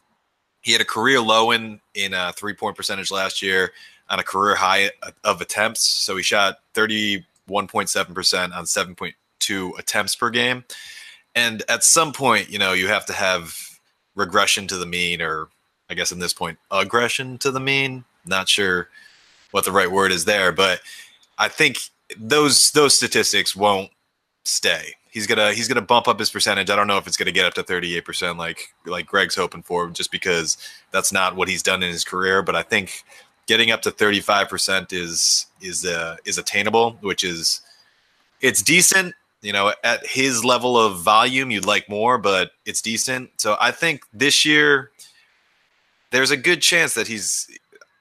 he 0.68 0.74
had 0.74 0.82
a 0.82 0.86
career 0.86 1.22
low 1.22 1.52
in 1.52 1.80
in 1.94 2.14
uh, 2.14 2.28
a 2.30 2.34
three 2.34 2.54
point 2.54 2.76
percentage 2.76 3.10
last 3.10 3.42
year 3.42 3.72
on 4.10 4.20
a 4.20 4.24
career 4.24 4.54
high 4.54 4.92
of 5.24 5.40
attempts. 5.40 5.80
So 5.80 6.18
he 6.18 6.24
shot 6.24 6.58
thirty 6.74 7.26
one 7.46 7.68
point 7.68 7.88
seven 7.90 8.14
percent 8.14 8.54
on 8.54 8.66
seven 8.66 8.94
point 8.94 9.16
two 9.40 9.74
attempts 9.80 10.14
per 10.14 10.30
game. 10.30 10.66
And 11.36 11.64
at 11.70 11.86
some 11.86 12.12
point, 12.12 12.50
you 12.50 12.60
know, 12.60 12.74
you 12.74 12.90
have 12.90 13.06
to 13.06 13.14
have 13.14 13.56
regression 14.14 14.68
to 14.68 14.76
the 14.76 14.86
mean 14.86 15.22
or 15.22 15.48
I 15.90 15.94
guess 15.94 16.12
in 16.12 16.20
this 16.20 16.34
point, 16.34 16.60
aggression 16.70 17.38
to 17.38 17.52
the 17.52 17.62
mean. 17.62 18.04
Not 18.26 18.50
sure 18.50 18.90
what 19.52 19.64
the 19.64 19.72
right 19.72 19.90
word 19.90 20.12
is 20.12 20.26
there, 20.26 20.52
but 20.52 20.82
I 21.38 21.48
think 21.48 21.78
those 22.20 22.72
those 22.72 22.94
statistics 22.94 23.56
won't 23.56 23.90
stay. 24.44 24.96
He's 25.18 25.26
gonna 25.26 25.52
he's 25.52 25.68
gonna 25.68 25.82
bump 25.82 26.08
up 26.08 26.20
his 26.20 26.30
percentage. 26.30 26.70
I 26.70 26.76
don't 26.76 26.86
know 26.86 27.00
if 27.00 27.08
it's 27.08 27.18
gonna 27.18 27.32
get 27.32 27.48
up 27.48 27.56
to 27.56 27.64
38 27.64 28.06
percent 28.06 28.38
like 28.38 28.72
like 28.86 29.08
Greg's 29.08 29.34
hoping 29.34 29.64
for, 29.64 29.90
just 29.90 30.12
because 30.12 30.60
that's 30.92 31.12
not 31.12 31.36
what 31.36 31.48
he's 31.48 31.64
done 31.64 31.82
in 31.82 31.90
his 31.90 32.04
career. 32.04 32.44
But 32.44 32.56
I 32.56 32.62
think 32.62 33.04
getting 33.48 33.72
up 33.72 33.82
to 33.82 33.90
35 33.90 34.48
percent 34.48 34.94
is 34.94 35.48
is 35.60 35.84
uh, 35.86 36.18
is 36.24 36.38
attainable, 36.38 37.00
which 37.02 37.24
is 37.24 37.62
it's 38.42 38.62
decent. 38.62 39.16
You 39.42 39.54
know, 39.54 39.74
at 39.84 40.06
his 40.06 40.46
level 40.46 40.78
of 40.78 41.00
volume, 41.00 41.50
you'd 41.50 41.66
like 41.66 41.90
more, 41.90 42.20
but 42.20 42.52
it's 42.68 42.84
decent. 42.84 43.32
So 43.38 43.58
I 43.60 43.72
think 43.72 44.04
this 44.14 44.46
year 44.46 44.92
there's 46.12 46.30
a 46.30 46.38
good 46.38 46.62
chance 46.62 46.94
that 46.94 47.08
he's 47.08 47.50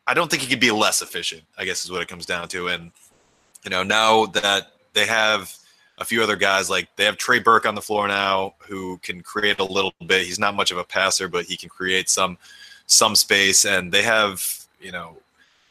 I 0.06 0.12
don't 0.12 0.30
think 0.30 0.42
he 0.42 0.50
could 0.50 0.60
be 0.60 0.70
less 0.70 1.00
efficient. 1.00 1.44
I 1.56 1.64
guess 1.64 1.82
is 1.82 1.90
what 1.90 2.02
it 2.02 2.08
comes 2.08 2.26
down 2.26 2.48
to. 2.48 2.68
And 2.68 2.92
you 3.64 3.70
know, 3.70 3.82
now 3.82 4.26
that 4.26 4.72
they 4.92 5.06
have 5.06 5.56
a 5.98 6.04
few 6.04 6.22
other 6.22 6.36
guys, 6.36 6.68
like 6.68 6.88
they 6.96 7.04
have 7.04 7.16
Trey 7.16 7.38
Burke 7.38 7.66
on 7.66 7.74
the 7.74 7.82
floor 7.82 8.06
now, 8.06 8.54
who 8.58 8.98
can 8.98 9.22
create 9.22 9.58
a 9.58 9.64
little 9.64 9.94
bit. 10.06 10.26
He's 10.26 10.38
not 10.38 10.54
much 10.54 10.70
of 10.70 10.78
a 10.78 10.84
passer, 10.84 11.28
but 11.28 11.46
he 11.46 11.56
can 11.56 11.68
create 11.68 12.08
some 12.08 12.38
some 12.86 13.16
space. 13.16 13.64
And 13.64 13.90
they 13.90 14.02
have, 14.02 14.66
you 14.80 14.92
know, 14.92 15.16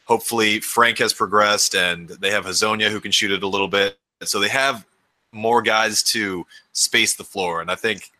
hopefully 0.04 0.60
Frank 0.60 0.98
has 0.98 1.12
progressed, 1.12 1.74
and 1.74 2.08
they 2.08 2.30
have 2.30 2.44
Hezonja 2.44 2.90
who 2.90 3.00
can 3.00 3.12
shoot 3.12 3.30
it 3.30 3.42
a 3.42 3.48
little 3.48 3.68
bit. 3.68 3.98
So 4.24 4.40
they 4.40 4.48
have 4.48 4.84
more 5.32 5.62
guys 5.62 6.02
to 6.02 6.46
space 6.72 7.14
the 7.14 7.24
floor, 7.24 7.60
and 7.60 7.70
I 7.70 7.74
think 7.74 8.10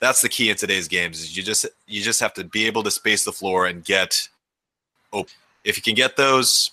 that's 0.00 0.20
the 0.20 0.28
key 0.28 0.50
in 0.50 0.56
today's 0.56 0.88
games. 0.88 1.20
Is 1.20 1.36
you 1.36 1.42
just 1.42 1.66
you 1.86 2.02
just 2.02 2.20
have 2.20 2.34
to 2.34 2.44
be 2.44 2.66
able 2.66 2.82
to 2.82 2.90
space 2.90 3.24
the 3.24 3.32
floor 3.32 3.66
and 3.66 3.84
get 3.84 4.28
open. 5.12 5.32
If 5.64 5.78
you 5.78 5.82
can 5.82 5.94
get 5.94 6.16
those, 6.16 6.72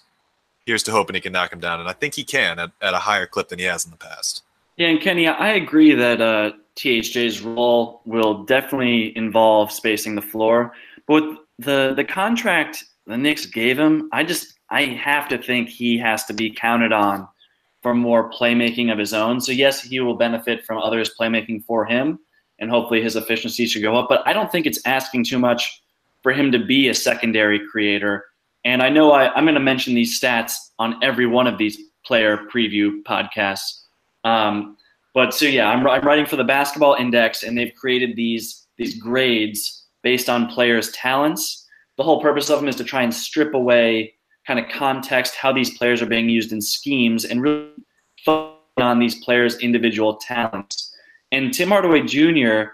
here's 0.65 0.83
to 0.83 0.91
hoping 0.91 1.13
he 1.13 1.21
can 1.21 1.31
knock 1.31 1.51
them 1.51 1.61
down, 1.61 1.79
and 1.79 1.87
I 1.87 1.93
think 1.93 2.15
he 2.15 2.25
can 2.25 2.59
at, 2.59 2.71
at 2.81 2.93
a 2.93 2.99
higher 2.99 3.25
clip 3.25 3.47
than 3.49 3.59
he 3.59 3.65
has 3.65 3.85
in 3.85 3.91
the 3.91 3.97
past. 3.97 4.43
Yeah, 4.77 4.87
and 4.87 5.01
Kenny, 5.01 5.27
I 5.27 5.49
agree 5.49 5.93
that 5.93 6.21
uh, 6.21 6.51
THJ's 6.75 7.41
role 7.41 8.01
will 8.05 8.43
definitely 8.43 9.15
involve 9.17 9.71
spacing 9.71 10.15
the 10.15 10.21
floor. 10.21 10.73
But 11.07 11.23
the 11.59 11.93
the 11.95 12.03
contract 12.03 12.83
the 13.05 13.17
Knicks 13.17 13.45
gave 13.45 13.77
him, 13.77 14.09
I 14.11 14.23
just 14.23 14.59
I 14.69 14.85
have 14.85 15.27
to 15.29 15.37
think 15.37 15.69
he 15.69 15.97
has 15.97 16.25
to 16.25 16.33
be 16.33 16.51
counted 16.51 16.93
on 16.93 17.27
for 17.81 17.93
more 17.93 18.31
playmaking 18.31 18.91
of 18.91 18.97
his 18.97 19.13
own. 19.13 19.41
So 19.41 19.51
yes, 19.51 19.81
he 19.81 19.99
will 19.99 20.15
benefit 20.15 20.65
from 20.65 20.77
others 20.77 21.11
playmaking 21.19 21.65
for 21.65 21.85
him, 21.85 22.19
and 22.59 22.69
hopefully 22.69 23.01
his 23.01 23.15
efficiency 23.15 23.65
should 23.65 23.81
go 23.81 23.97
up. 23.97 24.07
But 24.07 24.25
I 24.25 24.33
don't 24.33 24.51
think 24.51 24.65
it's 24.65 24.79
asking 24.85 25.25
too 25.25 25.39
much 25.39 25.81
for 26.23 26.31
him 26.31 26.51
to 26.51 26.59
be 26.59 26.89
a 26.89 26.93
secondary 26.93 27.59
creator. 27.71 28.25
And 28.63 28.83
I 28.83 28.89
know 28.89 29.11
I, 29.11 29.33
I'm 29.33 29.45
going 29.45 29.55
to 29.55 29.59
mention 29.59 29.95
these 29.95 30.19
stats 30.19 30.53
on 30.77 31.03
every 31.03 31.25
one 31.25 31.47
of 31.47 31.57
these 31.57 31.77
player 32.05 32.37
preview 32.53 33.01
podcasts. 33.03 33.80
Um, 34.23 34.77
but 35.13 35.33
so 35.33 35.45
yeah, 35.45 35.69
I'm, 35.69 35.85
I'm 35.87 36.03
writing 36.03 36.25
for 36.25 36.35
the 36.35 36.43
Basketball 36.43 36.95
Index, 36.95 37.43
and 37.43 37.57
they've 37.57 37.73
created 37.75 38.15
these 38.15 38.67
these 38.77 38.99
grades 38.99 39.85
based 40.03 40.29
on 40.29 40.47
players' 40.47 40.91
talents. 40.91 41.67
The 41.97 42.03
whole 42.03 42.21
purpose 42.21 42.49
of 42.49 42.59
them 42.59 42.69
is 42.69 42.75
to 42.77 42.83
try 42.83 43.03
and 43.03 43.13
strip 43.13 43.53
away 43.53 44.15
kind 44.47 44.59
of 44.59 44.67
context, 44.69 45.35
how 45.35 45.53
these 45.53 45.77
players 45.77 46.01
are 46.01 46.07
being 46.07 46.29
used 46.29 46.51
in 46.51 46.61
schemes, 46.61 47.25
and 47.25 47.41
really 47.41 47.69
focus 48.25 48.57
on 48.77 48.99
these 48.99 49.23
players' 49.23 49.57
individual 49.59 50.15
talents. 50.15 50.95
And 51.31 51.53
Tim 51.53 51.69
Hardaway 51.69 52.01
Jr. 52.01 52.71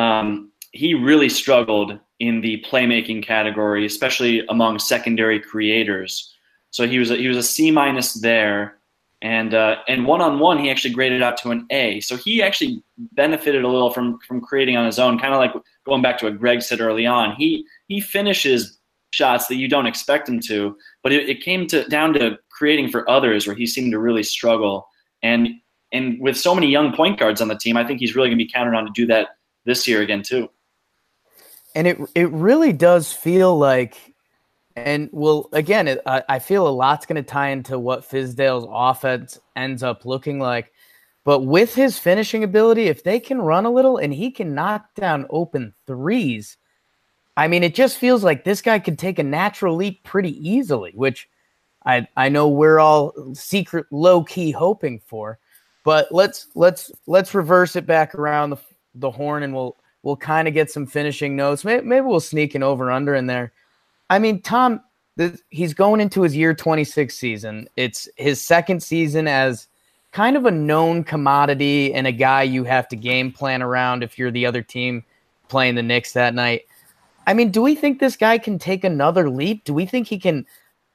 Um, 0.00 0.52
he 0.72 0.94
really 0.94 1.28
struggled 1.28 1.98
in 2.20 2.40
the 2.40 2.64
playmaking 2.68 3.22
category, 3.22 3.84
especially 3.84 4.46
among 4.48 4.78
secondary 4.78 5.40
creators. 5.40 6.34
So 6.70 6.86
he 6.86 6.98
was 6.98 7.10
a, 7.10 7.16
he 7.16 7.28
was 7.28 7.36
a 7.36 7.42
C 7.42 7.70
minus 7.70 8.14
there, 8.14 8.78
and 9.22 9.54
uh, 9.54 9.76
and 9.88 10.06
one 10.06 10.20
on 10.20 10.38
one 10.38 10.58
he 10.58 10.70
actually 10.70 10.94
graded 10.94 11.22
out 11.22 11.36
to 11.38 11.50
an 11.50 11.66
A. 11.70 12.00
So 12.00 12.16
he 12.16 12.42
actually 12.42 12.82
benefited 13.12 13.64
a 13.64 13.68
little 13.68 13.90
from 13.90 14.18
from 14.26 14.40
creating 14.40 14.76
on 14.76 14.86
his 14.86 14.98
own, 14.98 15.18
kind 15.18 15.34
of 15.34 15.38
like 15.38 15.52
going 15.84 16.02
back 16.02 16.18
to 16.18 16.26
what 16.26 16.38
Greg 16.38 16.62
said 16.62 16.80
early 16.80 17.06
on. 17.06 17.34
He 17.36 17.64
he 17.88 18.00
finishes 18.00 18.78
shots 19.12 19.48
that 19.48 19.56
you 19.56 19.68
don't 19.68 19.86
expect 19.86 20.28
him 20.28 20.40
to, 20.40 20.76
but 21.02 21.12
it, 21.12 21.28
it 21.28 21.42
came 21.42 21.66
to 21.66 21.84
down 21.88 22.12
to 22.14 22.38
creating 22.50 22.88
for 22.88 23.08
others 23.10 23.46
where 23.46 23.56
he 23.56 23.66
seemed 23.66 23.92
to 23.92 23.98
really 23.98 24.22
struggle. 24.22 24.88
And 25.22 25.48
and 25.92 26.18
with 26.20 26.36
so 26.36 26.54
many 26.54 26.68
young 26.68 26.94
point 26.94 27.18
guards 27.18 27.40
on 27.40 27.48
the 27.48 27.58
team, 27.58 27.76
I 27.76 27.84
think 27.84 28.00
he's 28.00 28.14
really 28.14 28.28
going 28.28 28.38
to 28.38 28.44
be 28.44 28.50
counted 28.50 28.74
on 28.74 28.84
to 28.84 28.92
do 28.94 29.06
that 29.06 29.36
this 29.64 29.86
year 29.86 30.00
again 30.00 30.22
too. 30.22 30.48
And 31.74 31.86
it 31.86 31.98
it 32.14 32.30
really 32.30 32.72
does 32.72 33.12
feel 33.12 33.58
like, 33.58 34.09
and 34.76 35.08
well, 35.12 35.48
again, 35.52 35.88
it, 35.88 36.00
I, 36.06 36.38
feel 36.38 36.66
a 36.66 36.70
lot's 36.70 37.06
going 37.06 37.22
to 37.22 37.28
tie 37.28 37.48
into 37.48 37.78
what 37.78 38.08
Fizdale's 38.08 38.66
offense 38.70 39.38
ends 39.56 39.82
up 39.82 40.04
looking 40.04 40.38
like. 40.38 40.72
But 41.24 41.40
with 41.40 41.74
his 41.74 41.98
finishing 41.98 42.44
ability, 42.44 42.86
if 42.86 43.02
they 43.02 43.20
can 43.20 43.42
run 43.42 43.66
a 43.66 43.70
little 43.70 43.98
and 43.98 44.14
he 44.14 44.30
can 44.30 44.54
knock 44.54 44.94
down 44.94 45.26
open 45.28 45.74
threes, 45.86 46.56
I 47.36 47.48
mean, 47.48 47.62
it 47.62 47.74
just 47.74 47.98
feels 47.98 48.24
like 48.24 48.44
this 48.44 48.62
guy 48.62 48.78
could 48.78 48.98
take 48.98 49.18
a 49.18 49.24
natural 49.24 49.76
leap 49.76 50.02
pretty 50.04 50.36
easily, 50.48 50.92
which 50.94 51.28
I 51.84 52.06
I 52.16 52.28
know 52.28 52.48
we're 52.48 52.78
all 52.78 53.34
secret 53.34 53.86
low 53.90 54.24
key 54.24 54.50
hoping 54.50 55.00
for. 55.06 55.38
But 55.84 56.08
let's 56.10 56.48
let's 56.54 56.90
let's 57.06 57.34
reverse 57.34 57.76
it 57.76 57.86
back 57.86 58.14
around 58.14 58.50
the 58.50 58.58
the 58.94 59.10
horn, 59.10 59.42
and 59.42 59.54
we'll 59.54 59.76
we'll 60.02 60.16
kind 60.16 60.48
of 60.48 60.54
get 60.54 60.70
some 60.70 60.86
finishing 60.86 61.36
notes. 61.36 61.64
Maybe, 61.64 61.84
maybe 61.84 62.06
we'll 62.06 62.20
sneak 62.20 62.54
an 62.54 62.62
over 62.62 62.90
under 62.90 63.14
in 63.14 63.26
there. 63.26 63.52
I 64.10 64.18
mean, 64.18 64.42
Tom, 64.42 64.82
the, 65.16 65.38
he's 65.48 65.72
going 65.72 66.00
into 66.00 66.22
his 66.22 66.36
year 66.36 66.52
26 66.52 67.16
season. 67.16 67.68
It's 67.76 68.08
his 68.16 68.42
second 68.42 68.82
season 68.82 69.26
as 69.26 69.68
kind 70.12 70.36
of 70.36 70.44
a 70.44 70.50
known 70.50 71.04
commodity 71.04 71.94
and 71.94 72.06
a 72.06 72.12
guy 72.12 72.42
you 72.42 72.64
have 72.64 72.88
to 72.88 72.96
game 72.96 73.32
plan 73.32 73.62
around 73.62 74.02
if 74.02 74.18
you're 74.18 74.32
the 74.32 74.44
other 74.44 74.62
team 74.62 75.04
playing 75.48 75.76
the 75.76 75.82
Knicks 75.82 76.12
that 76.12 76.34
night. 76.34 76.62
I 77.26 77.34
mean, 77.34 77.50
do 77.50 77.62
we 77.62 77.74
think 77.74 78.00
this 78.00 78.16
guy 78.16 78.38
can 78.38 78.58
take 78.58 78.82
another 78.82 79.30
leap? 79.30 79.64
Do 79.64 79.72
we 79.72 79.86
think 79.86 80.08
he 80.08 80.18
can? 80.18 80.44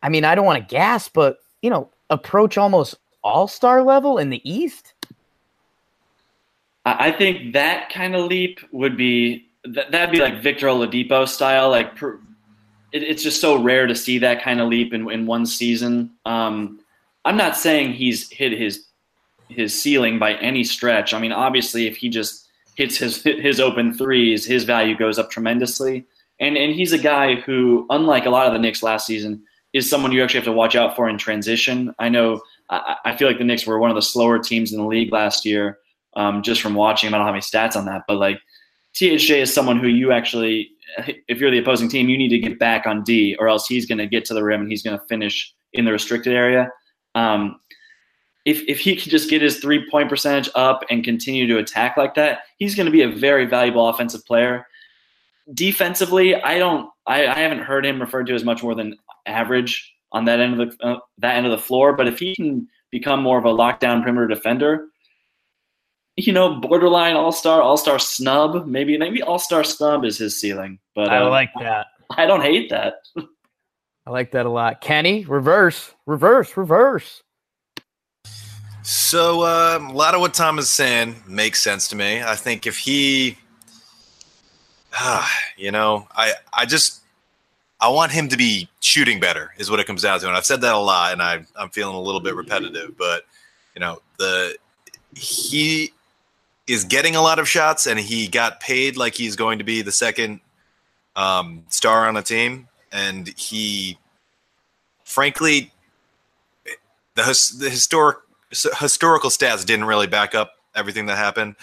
I 0.04 0.10
mean, 0.10 0.26
I 0.26 0.36
don't 0.36 0.46
want 0.46 0.68
to 0.68 0.76
gas, 0.76 1.08
but 1.08 1.40
you 1.62 1.70
know, 1.70 1.90
approach 2.10 2.58
almost 2.58 2.96
all 3.24 3.48
star 3.48 3.84
level 3.84 4.18
in 4.18 4.30
the 4.30 4.42
East? 4.50 4.94
I 6.86 7.12
think 7.12 7.54
that 7.54 7.90
kind 7.90 8.16
of 8.16 8.26
leap 8.26 8.60
would 8.72 8.96
be 8.96 9.48
that, 9.64 9.92
that'd 9.92 10.12
be 10.12 10.20
like 10.20 10.42
Victor 10.42 10.68
Oladipo 10.68 11.28
style. 11.28 11.70
Like, 11.70 11.96
per, 11.96 12.20
it, 12.96 13.04
it's 13.04 13.22
just 13.22 13.42
so 13.42 13.62
rare 13.62 13.88
to 13.88 13.96
see 13.96 14.18
that 14.20 14.42
kind 14.42 14.62
of 14.62 14.70
leap 14.70 14.94
in, 14.94 15.10
in 15.12 15.26
one 15.26 15.46
season. 15.46 16.12
Um, 16.26 16.80
I'm 17.26 17.38
not 17.38 17.58
saying 17.58 17.94
he's 17.94 18.30
hit 18.32 18.54
his 18.54 18.86
his 19.50 19.80
ceiling 19.80 20.18
by 20.18 20.34
any 20.36 20.64
stretch. 20.64 21.14
I 21.14 21.20
mean, 21.20 21.32
obviously, 21.32 21.88
if 21.88 21.98
he 21.98 22.10
just 22.10 22.48
hits 22.76 22.98
his 22.98 23.22
his 23.24 23.60
open 23.60 23.94
threes, 23.94 24.46
his 24.46 24.64
value 24.64 24.98
goes 24.98 25.20
up 25.20 25.30
tremendously. 25.30 26.06
And 26.40 26.58
and 26.58 26.74
he's 26.74 26.94
a 26.94 26.98
guy 26.98 27.36
who, 27.36 27.86
unlike 27.90 28.26
a 28.26 28.30
lot 28.30 28.48
of 28.48 28.54
the 28.54 28.60
Knicks 28.60 28.82
last 28.82 29.06
season, 29.06 29.44
is 29.74 29.90
someone 29.90 30.12
you 30.12 30.24
actually 30.24 30.40
have 30.40 30.46
to 30.46 30.54
watch 30.54 30.76
out 30.76 30.96
for 30.96 31.10
in 31.10 31.18
transition. 31.18 31.94
I 32.00 32.10
know 32.10 32.42
I, 32.70 32.96
I 33.06 33.16
feel 33.16 33.28
like 33.28 33.38
the 33.38 33.44
Knicks 33.44 33.68
were 33.68 33.80
one 33.80 33.92
of 33.92 33.96
the 33.96 34.02
slower 34.02 34.40
teams 34.40 34.72
in 34.72 34.80
the 34.80 34.86
league 34.86 35.12
last 35.12 35.46
year, 35.46 35.80
um, 36.16 36.44
just 36.44 36.62
from 36.62 36.76
watching. 36.76 37.14
I 37.14 37.18
don't 37.18 37.26
have 37.26 37.36
any 37.36 37.42
stats 37.42 37.76
on 37.76 37.86
that, 37.86 38.04
but 38.08 38.18
like 38.18 38.40
THJ 38.96 39.42
is 39.42 39.54
someone 39.54 39.80
who 39.80 39.88
you 39.88 40.14
actually, 40.14 40.72
if 41.28 41.40
you're 41.40 41.52
the 41.52 41.60
opposing 41.60 41.90
team, 41.90 42.10
you 42.10 42.18
need 42.18 42.30
to 42.30 42.40
get 42.40 42.60
back 42.60 42.86
on 42.86 43.04
D, 43.04 43.36
or 43.40 43.48
else 43.48 43.68
he's 43.68 43.86
going 43.86 43.98
to 43.98 44.08
get 44.08 44.26
to 44.26 44.34
the 44.34 44.44
rim 44.44 44.62
and 44.62 44.70
he's 44.70 44.84
going 44.84 44.98
to 44.98 45.06
finish 45.06 45.54
in 45.74 45.86
the 45.86 45.92
restricted 45.92 46.34
area. 46.34 46.70
Um, 47.16 47.60
if 48.46 48.62
if 48.68 48.80
he 48.80 48.96
can 48.96 49.10
just 49.10 49.30
get 49.30 49.42
his 49.42 49.58
three 49.58 49.90
point 49.90 50.10
percentage 50.10 50.50
up 50.56 50.84
and 50.90 51.04
continue 51.04 51.48
to 51.48 51.58
attack 51.58 51.98
like 51.98 52.14
that, 52.16 52.40
he's 52.58 52.76
going 52.76 52.86
to 52.86 52.92
be 52.92 53.02
a 53.02 53.10
very 53.10 53.46
valuable 53.46 53.90
offensive 53.90 54.24
player 54.26 54.66
defensively, 55.54 56.36
I 56.36 56.58
don't. 56.58 56.90
I, 57.06 57.28
I 57.28 57.40
haven't 57.40 57.60
heard 57.60 57.86
him 57.86 58.00
referred 58.02 58.26
to 58.28 58.34
as 58.34 58.44
much 58.44 58.64
more 58.64 58.74
than 58.74 58.98
average 59.26 59.94
on 60.12 60.26
that 60.26 60.40
end 60.40 60.60
of 60.60 60.78
the 60.78 60.86
uh, 60.86 61.00
that 61.20 61.36
end 61.36 61.46
of 61.46 61.52
the 61.52 61.58
floor. 61.58 61.96
But 61.96 62.08
if 62.08 62.20
he 62.20 62.36
can 62.36 62.68
become 62.92 63.22
more 63.22 63.38
of 63.38 63.46
a 63.46 63.50
lockdown 63.50 64.02
perimeter 64.02 64.28
defender, 64.28 64.88
you 66.18 66.34
know, 66.34 66.60
borderline 66.60 67.16
all 67.16 67.32
star, 67.32 67.62
all 67.62 67.78
star 67.78 68.00
snub, 68.00 68.66
maybe 68.68 68.98
maybe 68.98 69.22
all 69.22 69.40
star 69.40 69.64
snub 69.64 70.06
is 70.06 70.18
his 70.18 70.40
ceiling. 70.40 70.80
But 70.94 71.10
I 71.10 71.20
uh, 71.20 71.30
like 71.30 71.52
that. 71.60 71.88
I 72.12 72.26
don't 72.26 72.42
hate 72.42 72.70
that. 72.70 72.96
I 73.18 74.12
like 74.12 74.32
that 74.32 74.46
a 74.46 74.50
lot. 74.50 74.82
Kenny, 74.82 75.26
reverse, 75.26 75.94
reverse, 76.06 76.56
reverse. 76.56 77.24
So 78.84 79.42
uh, 79.42 79.80
a 79.82 79.94
lot 79.94 80.14
of 80.14 80.22
what 80.22 80.36
Tom 80.36 80.60
is 80.60 80.70
saying 80.70 81.16
makes 81.28 81.62
sense 81.62 81.88
to 81.88 81.96
me. 81.96 82.22
I 82.22 82.36
think 82.36 82.68
if 82.68 82.78
he 82.78 83.38
you 85.58 85.72
know, 85.72 86.08
I 86.16 86.34
I 86.54 86.66
just 86.66 87.02
I 87.80 87.90
want 87.90 88.12
him 88.12 88.30
to 88.30 88.38
be 88.38 88.70
shooting 88.80 89.20
better 89.20 89.54
is 89.58 89.70
what 89.70 89.80
it 89.80 89.88
comes 89.88 90.02
down 90.02 90.20
to, 90.20 90.28
and 90.28 90.36
I've 90.36 90.46
said 90.46 90.62
that 90.62 90.74
a 90.74 90.80
lot, 90.80 91.14
and 91.14 91.22
I 91.22 91.46
I'm 91.56 91.70
feeling 91.70 91.96
a 91.96 92.02
little 92.02 92.22
bit 92.22 92.36
repetitive, 92.36 92.98
but 92.98 93.24
you 93.76 93.80
know 93.80 94.02
the 94.18 94.58
he 95.16 95.94
is 96.68 96.84
getting 96.84 97.16
a 97.16 97.22
lot 97.22 97.40
of 97.40 97.48
shots, 97.48 97.86
and 97.88 98.00
he 98.00 98.28
got 98.28 98.60
paid 98.60 98.98
like 98.98 99.16
he's 99.16 99.36
going 99.36 99.60
to 99.60 99.64
be 99.64 99.82
the 99.82 99.92
second 99.92 100.40
um, 101.16 101.64
star 101.70 102.08
on 102.08 102.18
a 102.18 102.22
team, 102.22 102.68
and 102.92 103.28
he 103.38 103.98
frankly 105.04 105.72
the 107.16 107.56
the 107.60 107.70
historic 107.70 108.18
historical 108.52 109.30
stats 109.30 109.66
didn't 109.66 109.86
really 109.86 110.08
back 110.08 110.36
up 110.36 110.54
everything 110.76 111.06
that 111.08 111.18
happened. 111.18 111.56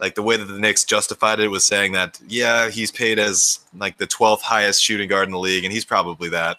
Like 0.00 0.14
the 0.14 0.22
way 0.22 0.36
that 0.36 0.44
the 0.44 0.58
Knicks 0.58 0.84
justified 0.84 1.40
it 1.40 1.48
was 1.48 1.64
saying 1.64 1.92
that 1.92 2.20
yeah 2.28 2.70
he's 2.70 2.92
paid 2.92 3.18
as 3.18 3.60
like 3.76 3.98
the 3.98 4.06
12th 4.06 4.42
highest 4.42 4.82
shooting 4.82 5.08
guard 5.08 5.26
in 5.26 5.32
the 5.32 5.38
league 5.38 5.64
and 5.64 5.72
he's 5.72 5.84
probably 5.84 6.28
that 6.28 6.58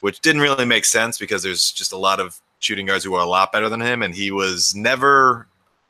which 0.00 0.20
didn't 0.20 0.40
really 0.40 0.64
make 0.64 0.86
sense 0.86 1.18
because 1.18 1.42
there's 1.42 1.70
just 1.70 1.92
a 1.92 1.98
lot 1.98 2.18
of 2.18 2.40
shooting 2.60 2.86
guards 2.86 3.04
who 3.04 3.14
are 3.14 3.22
a 3.22 3.28
lot 3.28 3.52
better 3.52 3.68
than 3.68 3.80
him 3.80 4.02
and 4.02 4.14
he 4.14 4.30
was 4.30 4.74
never 4.74 5.46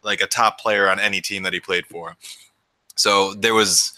like 0.07 0.23
a 0.23 0.27
top 0.27 0.59
player 0.59 0.89
on 0.89 0.99
any 0.99 1.21
team 1.21 1.43
that 1.43 1.53
he 1.53 1.61
played 1.61 1.85
for 1.85 2.17
so 2.97 3.35
there 3.35 3.55
was 3.55 3.93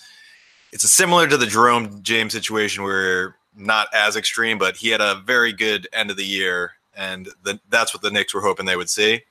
it's 0.72 0.88
similar 0.90 1.26
to 1.26 1.36
the 1.36 1.46
Jerome 1.46 2.02
James 2.02 2.32
situation 2.32 2.82
where 2.82 3.36
not 3.56 3.88
as 3.92 4.16
extreme, 4.16 4.58
but 4.58 4.76
he 4.76 4.88
had 4.88 5.00
a 5.00 5.20
very 5.24 5.52
good 5.52 5.88
end 5.92 6.10
of 6.10 6.16
the 6.16 6.24
year, 6.24 6.72
and 6.96 7.28
the, 7.42 7.58
that's 7.70 7.94
what 7.94 8.02
the 8.02 8.10
Knicks 8.10 8.34
were 8.34 8.40
hoping 8.40 8.66
they 8.66 8.76
would 8.76 8.90
see. 8.90 9.22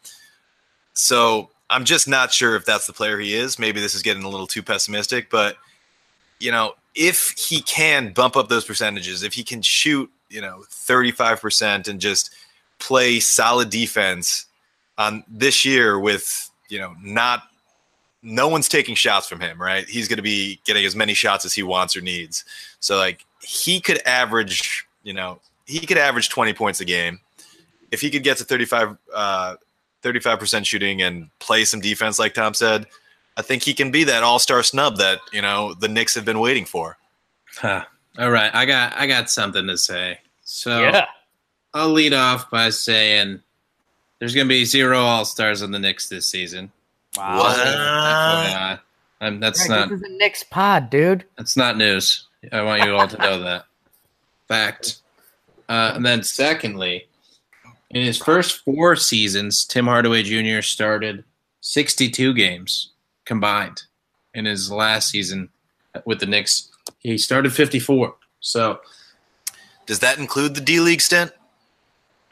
So 0.94 1.50
I'm 1.70 1.86
just 1.86 2.08
not 2.08 2.34
sure 2.34 2.56
if 2.56 2.66
that's 2.66 2.88
the 2.88 2.94
player 2.94 3.20
he 3.20 3.34
is. 3.34 3.60
Maybe 3.60 3.80
this 3.80 3.96
is 3.96 4.02
getting 4.02 4.24
a 4.24 4.30
little 4.30 4.48
too 4.48 4.64
pessimistic, 4.64 5.30
but 5.30 5.58
you 6.40 6.52
know, 6.52 6.74
if 6.96 7.34
he 7.38 7.62
can 7.62 8.14
bump 8.14 8.36
up 8.36 8.50
those 8.50 8.66
percentages, 8.66 9.24
if 9.24 9.34
he 9.34 9.44
can 9.44 9.62
shoot, 9.62 10.10
you 10.30 10.42
know, 10.42 10.64
35% 10.70 11.88
and 11.88 12.00
just 12.00 12.32
play 12.80 13.20
solid 13.20 13.70
defense 13.70 14.46
on 14.98 15.24
this 15.28 15.66
year 15.66 16.00
with, 16.00 16.47
you 16.70 16.80
know, 16.80 16.96
not 17.02 17.44
no 18.22 18.48
one's 18.48 18.68
taking 18.68 18.96
shots 18.96 19.28
from 19.28 19.40
him, 19.40 19.62
right? 19.62 19.88
He's 19.88 20.08
going 20.08 20.18
to 20.18 20.24
be 20.24 20.60
getting 20.66 20.86
as 20.86 20.96
many 20.96 21.14
shots 21.14 21.46
as 21.46 21.54
he 21.54 21.64
wants 21.64 21.96
or 21.96 22.02
needs. 22.02 22.44
So 22.80 22.98
like 22.98 23.26
he 23.42 23.80
could 23.80 24.02
average, 24.06 24.86
you 25.04 25.14
know, 25.14 25.40
he 25.66 25.86
could 25.86 25.98
average 25.98 26.30
20 26.30 26.54
points 26.54 26.80
a 26.80 26.86
game. 26.86 27.20
If 27.92 28.02
he 28.02 28.10
could 28.10 28.24
get 28.24 28.38
to 28.38 28.44
35 28.44 28.98
uh 29.14 29.56
35% 30.04 30.66
shooting 30.66 31.02
and 31.02 31.30
play 31.40 31.66
some 31.66 31.80
defense 31.80 32.20
like 32.20 32.34
Tom 32.34 32.54
said, 32.54 32.86
I 33.36 33.42
think 33.42 33.64
he 33.64 33.74
can 33.74 33.92
be 33.92 34.04
that 34.06 34.24
all-star 34.24 34.64
snub 34.64 34.98
that, 34.98 35.20
you 35.32 35.42
know, 35.42 35.74
the 35.74 35.88
Knicks 35.88 36.16
have 36.16 36.26
been 36.26 36.40
waiting 36.40 36.66
for. 36.66 36.98
Huh. 37.56 37.86
All 38.18 38.32
right, 38.32 38.54
I 38.54 38.66
got 38.66 38.96
I 38.98 39.06
got 39.06 39.30
something 39.30 39.68
to 39.68 39.78
say. 39.78 40.20
So 40.44 40.82
Yeah. 40.82 41.06
I'll 41.74 41.90
lead 41.90 42.14
off 42.14 42.50
by 42.50 42.72
saying 42.72 43.42
there's 44.20 44.34
going 44.34 44.48
to 44.48 44.50
be 44.50 44.66
zero 44.66 45.00
All 45.00 45.26
Stars 45.26 45.62
on 45.62 45.72
the 45.72 45.80
Knicks 45.80 46.10
this 46.10 46.26
season. 46.28 46.72
Wow. 47.16 47.40
What? 47.40 47.58
FYI. 47.58 48.80
Um, 49.22 49.40
that's 49.40 49.66
Greg, 49.68 49.80
not 49.80 49.90
this 49.90 50.00
is 50.02 50.06
a 50.06 50.18
Knicks 50.18 50.44
pod, 50.44 50.90
dude. 50.90 51.26
that's 51.38 51.58
not 51.58 51.78
news. 51.78 52.28
I 52.52 52.62
want 52.62 52.84
you 52.84 52.96
all 52.96 53.08
to 53.08 53.18
know 53.18 53.40
that. 53.42 53.66
Fact. 54.48 54.98
Uh, 55.68 55.94
and 55.96 56.06
then 56.06 56.22
secondly, 56.24 57.08
in 57.90 58.04
his 58.04 58.18
first 58.18 58.64
four 58.64 58.96
seasons, 58.96 59.66
Tim 59.66 59.86
Hardaway 59.86 60.22
Jr. 60.24 60.62
started 60.62 61.24
62 61.62 62.34
games 62.34 62.92
combined. 63.26 63.84
In 64.34 64.46
his 64.46 64.72
last 64.72 65.10
season 65.10 65.50
with 66.06 66.20
the 66.20 66.28
Knicks, 66.28 66.70
he 67.00 67.18
started 67.18 67.52
54. 67.52 68.16
So, 68.40 68.80
Does 69.88 69.98
that 70.00 70.20
include 70.20 70.54
the 70.54 70.62
D 70.62 70.80
League 70.80 71.02
stint? 71.02 71.32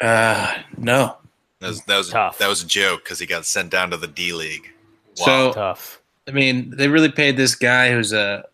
uh, 0.01 0.53
no. 0.77 1.17
That 1.65 1.69
was 1.69 1.81
that 1.81 1.97
was, 1.97 2.09
Tough. 2.09 2.37
that 2.37 2.47
was 2.47 2.63
a 2.63 2.67
joke 2.67 3.03
because 3.03 3.17
he 3.17 3.25
got 3.25 3.45
sent 3.45 3.71
down 3.71 3.89
to 3.89 3.97
the 3.97 4.07
D 4.07 4.33
League. 4.33 4.71
Wow. 5.17 5.25
So, 5.25 5.53
Tough. 5.53 6.01
I 6.27 6.31
mean, 6.31 6.71
they 6.75 6.87
really 6.87 7.11
paid 7.11 7.37
this 7.37 7.55
guy 7.55 7.91
who's 7.91 8.13
a 8.13 8.45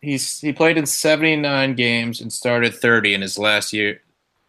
he's 0.00 0.40
he 0.40 0.52
played 0.52 0.78
in 0.78 0.86
79 0.86 1.74
games 1.74 2.20
and 2.20 2.32
started 2.32 2.74
30 2.74 3.14
in 3.14 3.22
his 3.22 3.38
last 3.38 3.72
year 3.72 4.00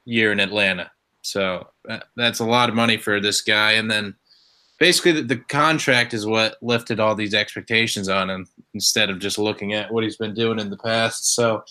year 0.05 0.31
in 0.31 0.39
Atlanta. 0.39 0.91
So 1.21 1.69
that, 1.85 2.05
that's 2.15 2.39
a 2.39 2.45
lot 2.45 2.69
of 2.69 2.75
money 2.75 2.97
for 2.97 3.19
this 3.19 3.41
guy. 3.41 3.73
And 3.73 3.89
then 3.89 4.15
basically 4.79 5.13
the, 5.13 5.21
the 5.21 5.37
contract 5.37 6.13
is 6.13 6.25
what 6.25 6.57
lifted 6.61 6.99
all 6.99 7.15
these 7.15 7.33
expectations 7.33 8.09
on 8.09 8.29
him 8.29 8.47
instead 8.73 9.09
of 9.09 9.19
just 9.19 9.39
looking 9.39 9.73
at 9.73 9.91
what 9.91 10.03
he's 10.03 10.17
been 10.17 10.33
doing 10.35 10.59
in 10.59 10.69
the 10.69 10.77
past. 10.77 11.33
So 11.33 11.63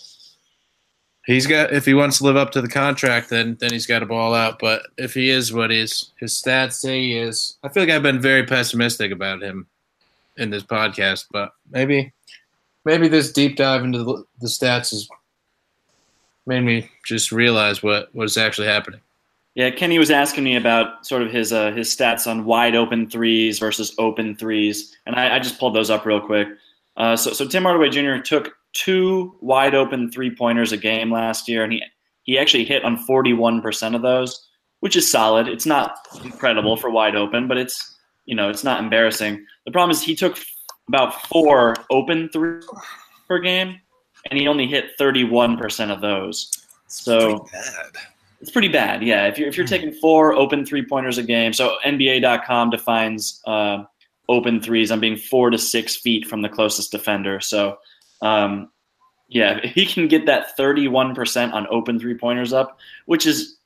he's 1.25 1.47
got 1.47 1.73
if 1.73 1.85
he 1.85 1.93
wants 1.93 2.17
to 2.19 2.25
live 2.25 2.35
up 2.35 2.51
to 2.51 2.61
the 2.61 2.67
contract, 2.67 3.29
then 3.29 3.57
then 3.59 3.71
he's 3.71 3.87
got 3.87 3.99
to 3.99 4.05
ball 4.05 4.33
out. 4.33 4.59
But 4.59 4.83
if 4.97 5.13
he 5.13 5.29
is 5.29 5.53
what 5.53 5.71
his 5.71 6.11
his 6.19 6.33
stats 6.33 6.73
say 6.73 7.01
he 7.01 7.17
is, 7.17 7.57
I 7.63 7.69
feel 7.69 7.83
like 7.83 7.91
I've 7.91 8.03
been 8.03 8.21
very 8.21 8.45
pessimistic 8.45 9.11
about 9.11 9.41
him 9.41 9.67
in 10.37 10.49
this 10.49 10.63
podcast. 10.63 11.25
But 11.31 11.53
maybe 11.71 12.13
maybe 12.85 13.07
this 13.07 13.31
deep 13.31 13.55
dive 13.55 13.83
into 13.83 14.03
the, 14.03 14.25
the 14.39 14.47
stats 14.47 14.91
has 14.91 15.07
made 16.45 16.61
me 16.61 16.89
just 17.05 17.31
realize 17.31 17.81
what 17.81 18.09
what's 18.13 18.37
actually 18.37 18.67
happening. 18.67 19.01
Yeah, 19.55 19.69
Kenny 19.69 19.99
was 19.99 20.09
asking 20.09 20.43
me 20.43 20.55
about 20.55 21.05
sort 21.05 21.21
of 21.21 21.31
his 21.31 21.53
uh, 21.53 21.71
his 21.71 21.95
stats 21.95 22.29
on 22.29 22.45
wide 22.45 22.75
open 22.75 23.09
threes 23.09 23.59
versus 23.59 23.93
open 23.97 24.35
threes, 24.35 24.97
and 25.05 25.15
I, 25.15 25.35
I 25.35 25.39
just 25.39 25.59
pulled 25.59 25.75
those 25.75 25.89
up 25.89 26.05
real 26.05 26.19
quick. 26.19 26.47
Uh, 26.97 27.15
so, 27.15 27.33
so 27.33 27.47
Tim 27.47 27.63
Hardaway 27.63 27.89
Jr. 27.89 28.21
took 28.21 28.55
two 28.73 29.35
wide 29.41 29.75
open 29.75 30.11
three 30.11 30.33
pointers 30.35 30.71
a 30.71 30.77
game 30.77 31.11
last 31.11 31.47
year, 31.47 31.63
and 31.63 31.73
he 31.73 31.83
he 32.23 32.37
actually 32.37 32.65
hit 32.65 32.83
on 32.83 32.97
forty 32.97 33.33
one 33.33 33.61
percent 33.61 33.95
of 33.95 34.01
those, 34.01 34.47
which 34.81 34.95
is 34.95 35.09
solid. 35.09 35.47
It's 35.47 35.65
not 35.65 35.95
incredible 36.23 36.77
for 36.77 36.89
wide 36.89 37.15
open, 37.15 37.47
but 37.47 37.57
it's 37.57 37.95
you 38.25 38.35
know 38.35 38.49
it's 38.49 38.63
not 38.63 38.81
embarrassing. 38.83 39.45
The 39.65 39.71
problem 39.71 39.91
is 39.91 40.01
he 40.01 40.15
took 40.15 40.37
about 40.87 41.25
four 41.27 41.75
open 41.89 42.29
three 42.29 42.61
per 43.27 43.39
game, 43.39 43.79
and 44.29 44.39
he 44.39 44.47
only 44.47 44.67
hit 44.67 44.91
thirty 44.97 45.23
one 45.23 45.57
percent 45.57 45.91
of 45.91 46.01
those. 46.01 46.49
So 46.87 47.45
it's 47.51 47.51
Pretty 47.51 47.51
bad. 47.51 48.01
it's 48.41 48.51
pretty 48.51 48.67
bad. 48.67 49.03
Yeah, 49.03 49.27
if 49.27 49.37
you're 49.37 49.47
if 49.47 49.57
you're 49.57 49.67
taking 49.67 49.91
four 49.93 50.33
open 50.33 50.65
three 50.65 50.85
pointers 50.85 51.17
a 51.17 51.23
game, 51.23 51.53
so 51.53 51.77
NBA.com 51.85 52.69
defines 52.69 53.41
uh, 53.45 53.83
open 54.29 54.61
threes 54.61 54.91
on 54.91 54.99
being 54.99 55.17
four 55.17 55.49
to 55.49 55.57
six 55.57 55.95
feet 55.95 56.27
from 56.27 56.41
the 56.41 56.49
closest 56.49 56.91
defender. 56.91 57.39
So, 57.39 57.77
um, 58.23 58.71
yeah, 59.29 59.59
he 59.63 59.85
can 59.85 60.07
get 60.07 60.25
that 60.25 60.57
31 60.57 61.13
percent 61.13 61.53
on 61.53 61.67
open 61.69 61.99
three 61.99 62.17
pointers 62.17 62.53
up, 62.53 62.79
which 63.05 63.25
is 63.25 63.57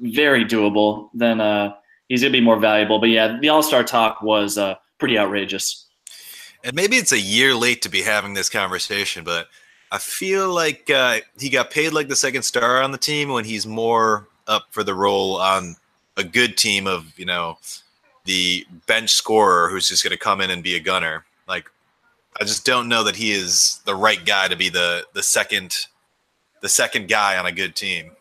very 0.00 0.44
doable, 0.44 1.10
then 1.14 1.40
uh, 1.40 1.74
he's 2.08 2.22
gonna 2.22 2.32
be 2.32 2.40
more 2.40 2.58
valuable. 2.58 2.98
But 2.98 3.10
yeah, 3.10 3.38
the 3.40 3.48
All 3.48 3.62
Star 3.62 3.84
talk 3.84 4.22
was 4.22 4.58
uh, 4.58 4.74
pretty 4.98 5.18
outrageous. 5.18 5.84
And 6.64 6.74
maybe 6.74 6.96
it's 6.96 7.12
a 7.12 7.20
year 7.20 7.54
late 7.54 7.82
to 7.82 7.88
be 7.88 8.02
having 8.02 8.34
this 8.34 8.48
conversation, 8.48 9.22
but 9.22 9.46
I 9.92 9.98
feel 9.98 10.52
like 10.52 10.90
uh, 10.90 11.20
he 11.38 11.48
got 11.48 11.70
paid 11.70 11.92
like 11.92 12.08
the 12.08 12.16
second 12.16 12.42
star 12.42 12.82
on 12.82 12.90
the 12.90 12.98
team 12.98 13.28
when 13.28 13.44
he's 13.44 13.66
more 13.66 14.26
up 14.48 14.66
for 14.70 14.82
the 14.82 14.94
role 14.94 15.36
on 15.36 15.76
a 16.16 16.24
good 16.24 16.56
team 16.56 16.86
of, 16.86 17.16
you 17.18 17.24
know, 17.24 17.58
the 18.24 18.66
bench 18.86 19.10
scorer 19.10 19.70
who's 19.70 19.88
just 19.88 20.02
going 20.02 20.10
to 20.10 20.18
come 20.18 20.40
in 20.40 20.50
and 20.50 20.62
be 20.62 20.74
a 20.74 20.80
gunner. 20.80 21.24
Like, 21.46 21.70
I 22.40 22.44
just 22.44 22.66
don't 22.66 22.88
know 22.88 23.02
that 23.04 23.16
he 23.16 23.32
is 23.32 23.80
the 23.84 23.94
right 23.94 24.24
guy 24.24 24.48
to 24.48 24.56
be 24.56 24.68
the 24.68 25.06
the 25.14 25.22
second 25.22 25.74
the 26.62 26.68
second 26.68 27.08
guy 27.08 27.36
on 27.36 27.46
a 27.46 27.52
good 27.52 27.74
team. 27.76 28.12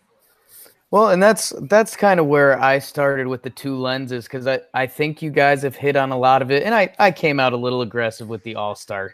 Well, 0.92 1.10
and 1.10 1.22
that's 1.22 1.54
that's 1.64 1.96
kind 1.96 2.20
of 2.20 2.28
where 2.28 2.60
I 2.62 2.80
started 2.80 3.28
with 3.28 3.44
the 3.44 3.50
two 3.50 3.78
lenses 3.78 4.26
because 4.26 4.48
I, 4.48 4.62
I 4.74 4.88
think 4.88 5.22
you 5.22 5.32
guys 5.32 5.64
have 5.64 5.76
hit 5.76 5.96
on 5.96 6.12
a 6.12 6.18
lot 6.18 6.42
of 6.42 6.52
it, 6.52 6.64
and 6.64 6.74
I, 6.74 6.94
I 7.00 7.12
came 7.12 7.40
out 7.40 7.54
a 7.54 7.58
little 7.58 7.82
aggressive 7.82 8.30
with 8.30 8.44
the 8.44 8.56
All 8.56 8.76
Star 8.76 9.14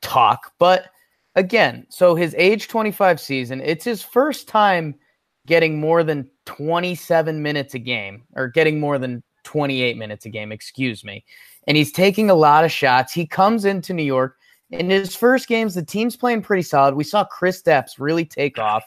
talk, 0.00 0.52
but 0.58 0.86
again, 1.34 1.86
so 1.88 2.14
his 2.14 2.34
age 2.38 2.68
25 2.68 3.20
season, 3.20 3.60
it's 3.60 3.84
his 3.84 4.02
first 4.02 4.48
time 4.48 4.94
getting 5.46 5.78
more 5.78 6.04
than 6.04 6.30
27 6.46 7.42
minutes 7.42 7.74
a 7.74 7.78
game, 7.78 8.22
or 8.34 8.48
getting 8.48 8.80
more 8.80 8.98
than 8.98 9.22
28 9.42 9.96
minutes 9.96 10.26
a 10.26 10.30
game, 10.30 10.52
excuse 10.52 11.04
me. 11.04 11.24
And 11.66 11.76
he's 11.76 11.92
taking 11.92 12.30
a 12.30 12.34
lot 12.34 12.64
of 12.64 12.72
shots. 12.72 13.12
He 13.12 13.26
comes 13.26 13.64
into 13.64 13.94
New 13.94 14.02
York. 14.04 14.36
In 14.70 14.90
his 14.90 15.14
first 15.14 15.48
games, 15.48 15.74
the 15.74 15.84
team's 15.84 16.16
playing 16.16 16.42
pretty 16.42 16.62
solid. 16.62 16.94
We 16.94 17.04
saw 17.04 17.26
Kristaps 17.26 17.92
really 17.98 18.24
take 18.24 18.58
off. 18.58 18.84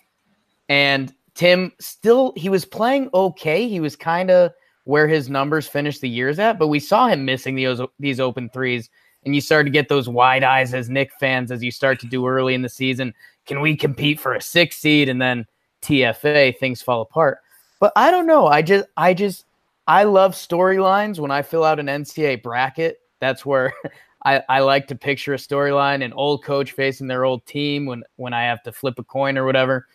And 0.69 1.13
Tim 1.33 1.71
still 1.79 2.33
he 2.35 2.49
was 2.49 2.65
playing 2.65 3.09
okay. 3.13 3.67
He 3.67 3.79
was 3.79 3.95
kind 3.95 4.31
of 4.31 4.51
where 4.85 5.07
his 5.07 5.29
numbers 5.29 5.67
finished 5.67 6.01
the 6.01 6.09
years 6.09 6.39
at, 6.39 6.57
but 6.57 6.67
we 6.67 6.79
saw 6.79 7.07
him 7.07 7.25
missing 7.25 7.55
these 7.55 7.79
these 7.99 8.19
open 8.19 8.49
threes. 8.49 8.89
And 9.23 9.35
you 9.35 9.41
start 9.41 9.65
to 9.65 9.71
get 9.71 9.89
those 9.89 10.07
wide 10.07 10.43
eyes 10.43 10.73
as 10.73 10.89
Knick 10.89 11.11
fans 11.19 11.51
as 11.51 11.61
you 11.61 11.71
start 11.71 11.99
to 11.99 12.07
do 12.07 12.25
early 12.25 12.53
in 12.53 12.61
the 12.61 12.69
season. 12.69 13.13
Can 13.45 13.59
we 13.59 13.75
compete 13.75 14.19
for 14.19 14.33
a 14.33 14.41
six 14.41 14.77
seed? 14.77 15.09
And 15.09 15.21
then 15.21 15.45
TFA, 15.81 16.57
things 16.57 16.81
fall 16.81 17.01
apart. 17.01 17.39
But 17.79 17.91
I 17.95 18.09
don't 18.09 18.25
know. 18.25 18.47
I 18.47 18.61
just 18.61 18.85
I 18.95 19.13
just 19.13 19.45
I 19.87 20.03
love 20.03 20.33
storylines 20.33 21.19
when 21.19 21.31
I 21.31 21.41
fill 21.41 21.63
out 21.63 21.79
an 21.79 21.87
NCAA 21.87 22.43
bracket. 22.43 22.99
That's 23.19 23.45
where 23.45 23.73
I, 24.25 24.43
I 24.49 24.59
like 24.59 24.87
to 24.87 24.95
picture 24.95 25.33
a 25.33 25.37
storyline, 25.37 26.03
an 26.03 26.13
old 26.13 26.43
coach 26.43 26.71
facing 26.71 27.07
their 27.07 27.25
old 27.25 27.45
team 27.45 27.85
when 27.85 28.03
when 28.17 28.33
I 28.33 28.43
have 28.43 28.61
to 28.63 28.71
flip 28.71 28.99
a 28.99 29.03
coin 29.03 29.37
or 29.37 29.45
whatever. 29.45 29.87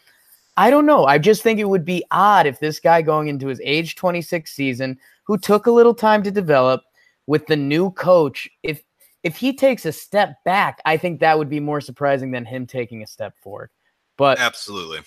I 0.57 0.71
don't 0.71 0.87
know. 0.87 1.07
I 1.07 1.19
just 1.19 1.43
think 1.43 1.59
it 1.59 1.69
would 1.69 1.85
be 1.85 2.05
odd 2.11 2.47
if 2.47 2.61
this 2.61 2.79
guy 2.79 3.03
going 3.03 3.29
into 3.29 3.47
his 3.47 3.61
age 3.65 3.97
26 3.97 4.53
season, 4.53 4.99
who 5.25 5.39
took 5.39 5.67
a 5.67 5.71
little 5.71 5.95
time 5.95 6.23
to 6.23 6.31
develop 6.31 6.83
with 7.27 7.47
the 7.47 7.57
new 7.57 7.91
coach, 7.93 8.49
if 8.63 8.83
if 9.23 9.37
he 9.37 9.55
takes 9.55 9.87
a 9.87 9.93
step 9.93 10.43
back, 10.45 10.81
I 10.85 10.97
think 10.97 11.21
that 11.21 11.39
would 11.39 11.49
be 11.49 11.61
more 11.61 11.81
surprising 11.81 12.33
than 12.33 12.45
him 12.45 12.67
taking 12.67 13.03
a 13.03 13.07
step 13.07 13.39
forward. 13.39 13.71
But 14.17 14.41
Absolutely. 14.41 15.01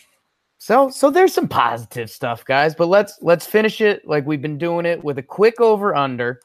So 0.66 0.90
so 0.90 1.12
there's 1.12 1.32
some 1.32 1.48
positive 1.48 2.10
stuff, 2.10 2.44
guys. 2.44 2.74
But 2.74 2.88
let's 2.88 3.20
let's 3.22 3.46
finish 3.46 3.82
it 3.82 4.08
like 4.08 4.26
we've 4.26 4.42
been 4.42 4.58
doing 4.58 4.88
it 4.88 5.04
with 5.04 5.20
a 5.20 5.22
quick 5.22 5.62
over 5.62 5.96
under. 5.96 6.42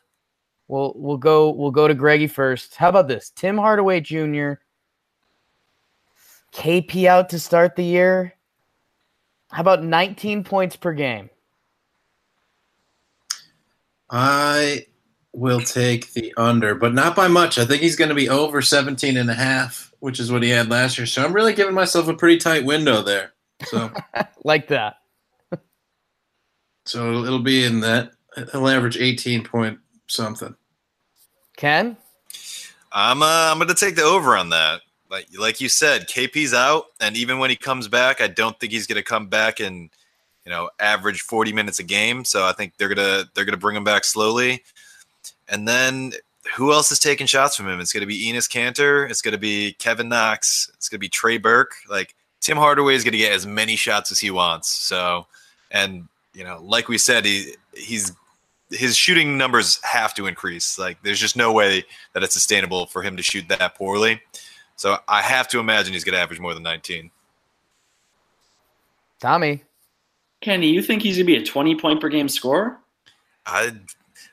We'll 0.68 0.92
we'll 0.94 1.16
go 1.16 1.48
we'll 1.48 1.70
go 1.70 1.88
to 1.88 1.94
Greggy 1.94 2.26
first. 2.26 2.74
How 2.74 2.90
about 2.90 3.08
this? 3.08 3.30
Tim 3.30 3.56
Hardaway 3.56 4.02
Jr. 4.02 4.56
KP 6.52 7.06
out 7.06 7.30
to 7.30 7.38
start 7.38 7.76
the 7.76 7.82
year. 7.82 8.34
How 9.52 9.62
about 9.62 9.84
19 9.84 10.44
points 10.44 10.76
per 10.76 10.92
game? 10.92 11.30
I 14.10 14.84
will 15.32 15.60
take 15.60 16.12
the 16.12 16.34
under, 16.36 16.74
but 16.74 16.92
not 16.92 17.16
by 17.16 17.26
much. 17.26 17.56
I 17.56 17.64
think 17.64 17.80
he's 17.80 17.96
going 17.96 18.10
to 18.10 18.14
be 18.14 18.28
over 18.28 18.60
17 18.60 19.16
and 19.16 19.30
a 19.30 19.34
half, 19.34 19.94
which 20.00 20.20
is 20.20 20.30
what 20.30 20.42
he 20.42 20.50
had 20.50 20.68
last 20.68 20.98
year. 20.98 21.06
So 21.06 21.24
I'm 21.24 21.32
really 21.32 21.54
giving 21.54 21.74
myself 21.74 22.06
a 22.06 22.12
pretty 22.12 22.36
tight 22.36 22.66
window 22.66 23.00
there. 23.00 23.32
So 23.66 23.90
like 24.44 24.68
that. 24.68 24.96
so 26.86 27.24
it'll 27.24 27.38
be 27.40 27.64
in 27.64 27.80
that. 27.80 28.12
He'll 28.52 28.68
average 28.68 28.96
18 28.96 29.44
point 29.44 29.78
something. 30.06 30.54
Ken? 31.56 31.96
I'm 32.92 33.22
uh, 33.22 33.50
I'm 33.50 33.58
going 33.58 33.68
to 33.68 33.74
take 33.74 33.96
the 33.96 34.02
over 34.02 34.36
on 34.36 34.50
that. 34.50 34.80
Like 35.10 35.26
like 35.38 35.60
you 35.60 35.68
said, 35.68 36.08
KP's 36.08 36.54
out, 36.54 36.84
and 37.00 37.16
even 37.16 37.38
when 37.38 37.50
he 37.50 37.56
comes 37.56 37.88
back, 37.88 38.20
I 38.20 38.28
don't 38.28 38.58
think 38.58 38.72
he's 38.72 38.86
going 38.86 38.96
to 38.96 39.02
come 39.02 39.26
back 39.26 39.60
and 39.60 39.90
you 40.44 40.50
know 40.50 40.70
average 40.78 41.22
40 41.22 41.52
minutes 41.52 41.80
a 41.80 41.82
game. 41.82 42.24
So 42.24 42.44
I 42.46 42.52
think 42.52 42.74
they're 42.78 42.88
gonna 42.88 43.24
they're 43.34 43.44
gonna 43.44 43.56
bring 43.56 43.76
him 43.76 43.84
back 43.84 44.04
slowly, 44.04 44.62
and 45.48 45.66
then 45.66 46.12
who 46.56 46.72
else 46.72 46.90
is 46.90 46.98
taking 46.98 47.26
shots 47.26 47.56
from 47.56 47.68
him? 47.68 47.80
It's 47.80 47.92
going 47.92 48.00
to 48.00 48.06
be 48.06 48.24
Enes 48.24 48.48
Kanter. 48.48 49.08
It's 49.10 49.22
going 49.22 49.32
to 49.32 49.38
be 49.38 49.74
Kevin 49.74 50.08
Knox. 50.08 50.70
It's 50.74 50.88
going 50.88 50.98
to 50.98 51.00
be 51.00 51.08
Trey 51.08 51.38
Burke. 51.38 51.74
Like 51.88 52.14
Tim 52.40 52.56
Hardaway 52.56 52.94
is 52.94 53.04
going 53.04 53.12
to 53.12 53.18
get 53.18 53.32
as 53.32 53.46
many 53.46 53.76
shots 53.76 54.10
as 54.10 54.18
he 54.18 54.30
wants. 54.30 54.68
So, 54.68 55.26
and 55.70 56.08
you 56.34 56.44
know, 56.44 56.60
like 56.62 56.88
we 56.88 56.98
said, 56.98 57.24
he 57.24 57.54
he's 57.74 58.12
his 58.70 58.96
shooting 58.96 59.36
numbers 59.36 59.80
have 59.82 60.14
to 60.14 60.26
increase. 60.26 60.78
Like 60.78 61.02
there's 61.02 61.20
just 61.20 61.36
no 61.36 61.52
way 61.52 61.84
that 62.12 62.22
it's 62.22 62.34
sustainable 62.34 62.86
for 62.86 63.02
him 63.02 63.16
to 63.16 63.22
shoot 63.22 63.48
that 63.48 63.74
poorly. 63.74 64.20
So 64.76 64.98
I 65.08 65.22
have 65.22 65.48
to 65.48 65.58
imagine 65.58 65.92
he's 65.92 66.04
going 66.04 66.14
to 66.14 66.20
average 66.20 66.40
more 66.40 66.54
than 66.54 66.62
19. 66.62 67.10
Tommy. 69.18 69.62
Kenny, 70.40 70.68
you 70.68 70.80
think 70.80 71.02
he's 71.02 71.16
going 71.16 71.26
to 71.26 71.32
be 71.32 71.36
a 71.36 71.44
20 71.44 71.76
point 71.76 72.00
per 72.00 72.08
game 72.08 72.28
scorer? 72.28 72.78
I, 73.44 73.72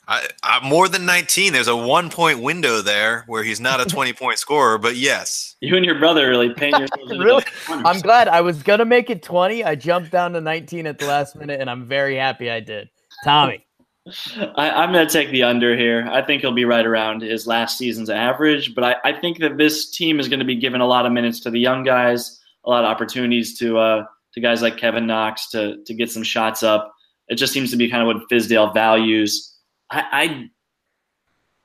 I, 0.08 0.28
I, 0.41 0.67
more 0.67 0.88
than 0.88 1.06
19. 1.06 1.52
There's 1.52 1.67
a 1.67 1.76
one 1.76 2.10
point 2.10 2.41
window 2.41 2.82
there 2.82 3.24
where 3.28 3.43
he's 3.43 3.60
not 3.60 3.82
a 3.82 3.86
20 3.89 4.13
point 4.13 4.39
scorer, 4.39 4.78
but 4.78 4.96
yes. 4.96 5.56
You 5.60 5.76
and 5.76 5.86
your 5.86 6.00
brother 6.00 6.30
really 6.30 6.54
paint 6.54 6.78
yourselves 6.80 7.17
really? 7.17 7.43
I'm 7.67 8.00
glad 8.00 8.28
I 8.28 8.41
was 8.41 8.63
going 8.63 8.80
to 8.80 8.86
make 8.86 9.10
it 9.10 9.22
20. 9.22 9.63
I 9.63 9.76
jumped 9.76 10.12
down 10.12 10.34
to 10.34 10.41
19 10.41 10.88
at 10.88 11.00
the 11.00 11.08
last 11.08 11.36
minute, 11.36 11.60
and 11.60 11.70
I'm 11.70 11.86
very 11.86 12.15
happy 12.15 12.50
I 12.50 12.60
did. 12.62 12.89
Tommy. 13.24 13.65
I, 14.56 14.84
am 14.84 14.93
going 14.93 15.06
to 15.06 15.12
take 15.12 15.32
the 15.32 15.43
under 15.43 15.76
here. 15.76 16.08
I 16.10 16.22
think 16.22 16.41
he'll 16.41 16.54
be 16.54 16.63
right 16.63 16.86
around 16.86 17.22
his 17.22 17.46
last 17.46 17.78
season's 17.78 18.10
average, 18.10 18.74
but 18.74 18.84
I, 18.84 18.96
I 19.04 19.20
think 19.20 19.39
that 19.39 19.58
this 19.58 19.89
team 19.89 20.20
is 20.20 20.30
going 20.30 20.39
to 20.39 20.46
be 20.46 20.56
given 20.56 20.80
a 20.80 20.88
lot 20.88 21.06
of 21.06 21.12
minutes 21.12 21.41
to 21.41 21.52
the 21.52 21.60
young 21.60 21.84
guys, 21.84 22.39
a 22.65 22.70
lot 22.70 22.86
of 22.86 22.89
opportunities 22.89 23.58
to 23.60 23.78
uh, 23.78 24.06
to 24.34 24.39
guys 24.39 24.62
like 24.62 24.78
Kevin 24.78 25.08
Knox 25.08 25.50
to 25.50 25.84
to 25.84 25.93
get 25.93 26.10
some 26.10 26.24
shots 26.24 26.63
up. 26.63 26.93
It 27.28 27.36
just 27.36 27.52
seems 27.52 27.70
to 27.72 27.78
be 27.78 27.89
kind 27.89 28.02
of 28.02 28.08
what 28.08 28.30
Fizdale 28.32 28.74
values. 28.74 29.57
I, 29.89 30.06
I 30.12 30.50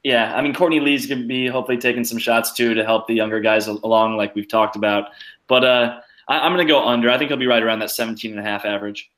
yeah, 0.02 0.34
I 0.34 0.42
mean 0.42 0.54
Courtney 0.54 0.80
Lee's 0.80 1.06
to 1.08 1.16
be 1.16 1.46
hopefully 1.46 1.78
taking 1.78 2.04
some 2.04 2.18
shots 2.18 2.52
too 2.52 2.74
to 2.74 2.84
help 2.84 3.06
the 3.06 3.14
younger 3.14 3.40
guys 3.40 3.68
along, 3.68 4.16
like 4.16 4.34
we've 4.34 4.48
talked 4.48 4.76
about. 4.76 5.10
But 5.46 5.64
uh, 5.64 6.00
I, 6.28 6.46
am 6.46 6.56
to 6.56 6.64
go 6.64 6.86
under. 6.86 7.10
I 7.10 7.18
think 7.18 7.30
he'll 7.30 7.38
be 7.38 7.46
right 7.46 7.62
around 7.62 7.78
that 7.80 7.90
17 7.90 8.30
and 8.30 8.40
a 8.40 8.42
half 8.42 8.64
average. 8.64 9.10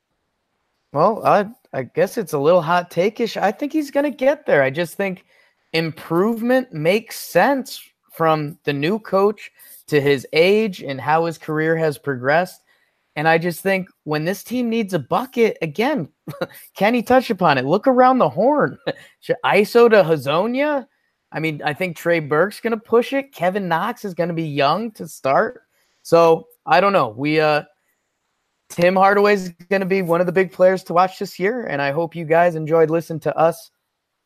Well, 0.93 1.25
I 1.25 1.49
I 1.73 1.85
guess 1.85 2.19
it's 2.19 2.35
a 2.35 2.39
little 2.39 2.63
hot 2.63 2.91
takeish. 2.91 3.41
I 3.41 3.51
think 3.51 3.73
he's 3.73 3.91
to 4.05 4.11
get 4.11 4.47
there. 4.47 4.63
I 4.63 4.71
just 4.71 4.95
think 4.95 5.25
improvement 5.73 6.73
makes 6.73 7.19
sense 7.19 7.83
from 8.13 8.59
the 8.65 8.73
new 8.73 8.99
coach 8.99 9.51
to 9.89 10.01
his 10.01 10.27
age 10.33 10.83
and 10.83 11.01
how 11.01 11.25
his 11.25 11.37
career 11.37 11.77
has 11.77 11.99
progressed. 11.99 12.63
And 13.17 13.29
I 13.29 13.39
just 13.39 13.61
think 13.61 13.89
when 14.03 14.25
this 14.25 14.43
team 14.43 14.69
needs 14.69 14.93
a 14.93 14.99
bucket, 14.99 15.57
again, 15.63 16.09
Kenny 16.77 17.03
touched 17.03 17.31
upon 17.31 17.59
it. 17.59 17.65
Look 17.65 17.87
around 17.87 18.19
the 18.19 18.29
horn. 18.29 18.79
ISO 19.45 19.89
to 19.89 20.03
Hezonja. 20.03 20.87
I 21.31 21.41
mean, 21.41 21.63
I 21.65 21.75
think 21.75 21.97
Trey 21.97 22.21
Burke's 22.21 22.61
going 22.61 22.73
to 22.73 22.77
push 22.77 23.13
it. 23.13 23.33
Kevin 23.33 23.69
Knox 23.69 24.05
is 24.05 24.15
going 24.15 24.29
to 24.29 24.35
be 24.35 24.45
young 24.45 24.91
to 24.93 25.07
start. 25.07 25.63
So 26.03 26.47
I 26.67 26.81
don't 26.81 26.93
know. 26.93 27.09
We 27.09 27.41
uh 27.41 27.63
Tim 28.71 28.97
Hardaway 28.97 29.35
is 29.35 29.51
going 29.71 29.81
to 29.81 29.87
be 29.87 30.03
one 30.03 30.21
of 30.21 30.27
the 30.27 30.33
big 30.33 30.51
players 30.51 30.83
to 30.85 30.95
watch 30.95 31.19
this 31.19 31.39
year, 31.39 31.67
and 31.67 31.81
I 31.81 31.93
hope 31.93 32.17
you 32.17 32.25
guys 32.25 32.55
enjoyed 32.55 32.91
listening 32.91 33.21
to 33.21 33.37
us 33.37 33.71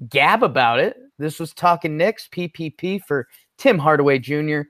gab 0.08 0.42
about 0.42 0.78
it. 0.78 0.96
This 1.18 1.40
was 1.40 1.52
Talking 1.52 1.96
Knicks 1.96 2.28
PPP 2.28 3.02
for 3.02 3.26
Tim 3.58 3.78
Hardaway 3.78 4.20
Jr. 4.20 4.62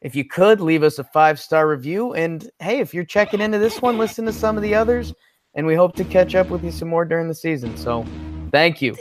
If 0.00 0.14
you 0.14 0.24
could 0.24 0.60
leave 0.60 0.82
us 0.82 0.98
a 0.98 1.04
five 1.04 1.40
star 1.40 1.68
review, 1.68 2.14
and 2.14 2.48
hey, 2.60 2.78
if 2.78 2.94
you're 2.94 3.04
checking 3.04 3.40
into 3.40 3.58
this 3.58 3.82
one, 3.82 3.98
listen 3.98 4.24
to 4.26 4.32
some 4.32 4.56
of 4.56 4.62
the 4.62 4.74
others, 4.74 5.12
and 5.54 5.66
we 5.66 5.74
hope 5.74 5.96
to 5.96 6.04
catch 6.04 6.34
up 6.34 6.50
with 6.50 6.62
you 6.62 6.70
some 6.70 6.88
more 6.88 7.04
during 7.04 7.26
the 7.26 7.34
season. 7.34 7.76
So, 7.76 8.04
thank 8.52 8.80
you. 8.80 8.96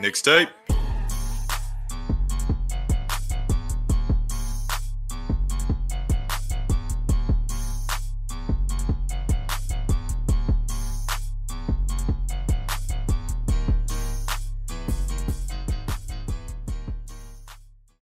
Next 0.00 0.22
tape. 0.22 0.48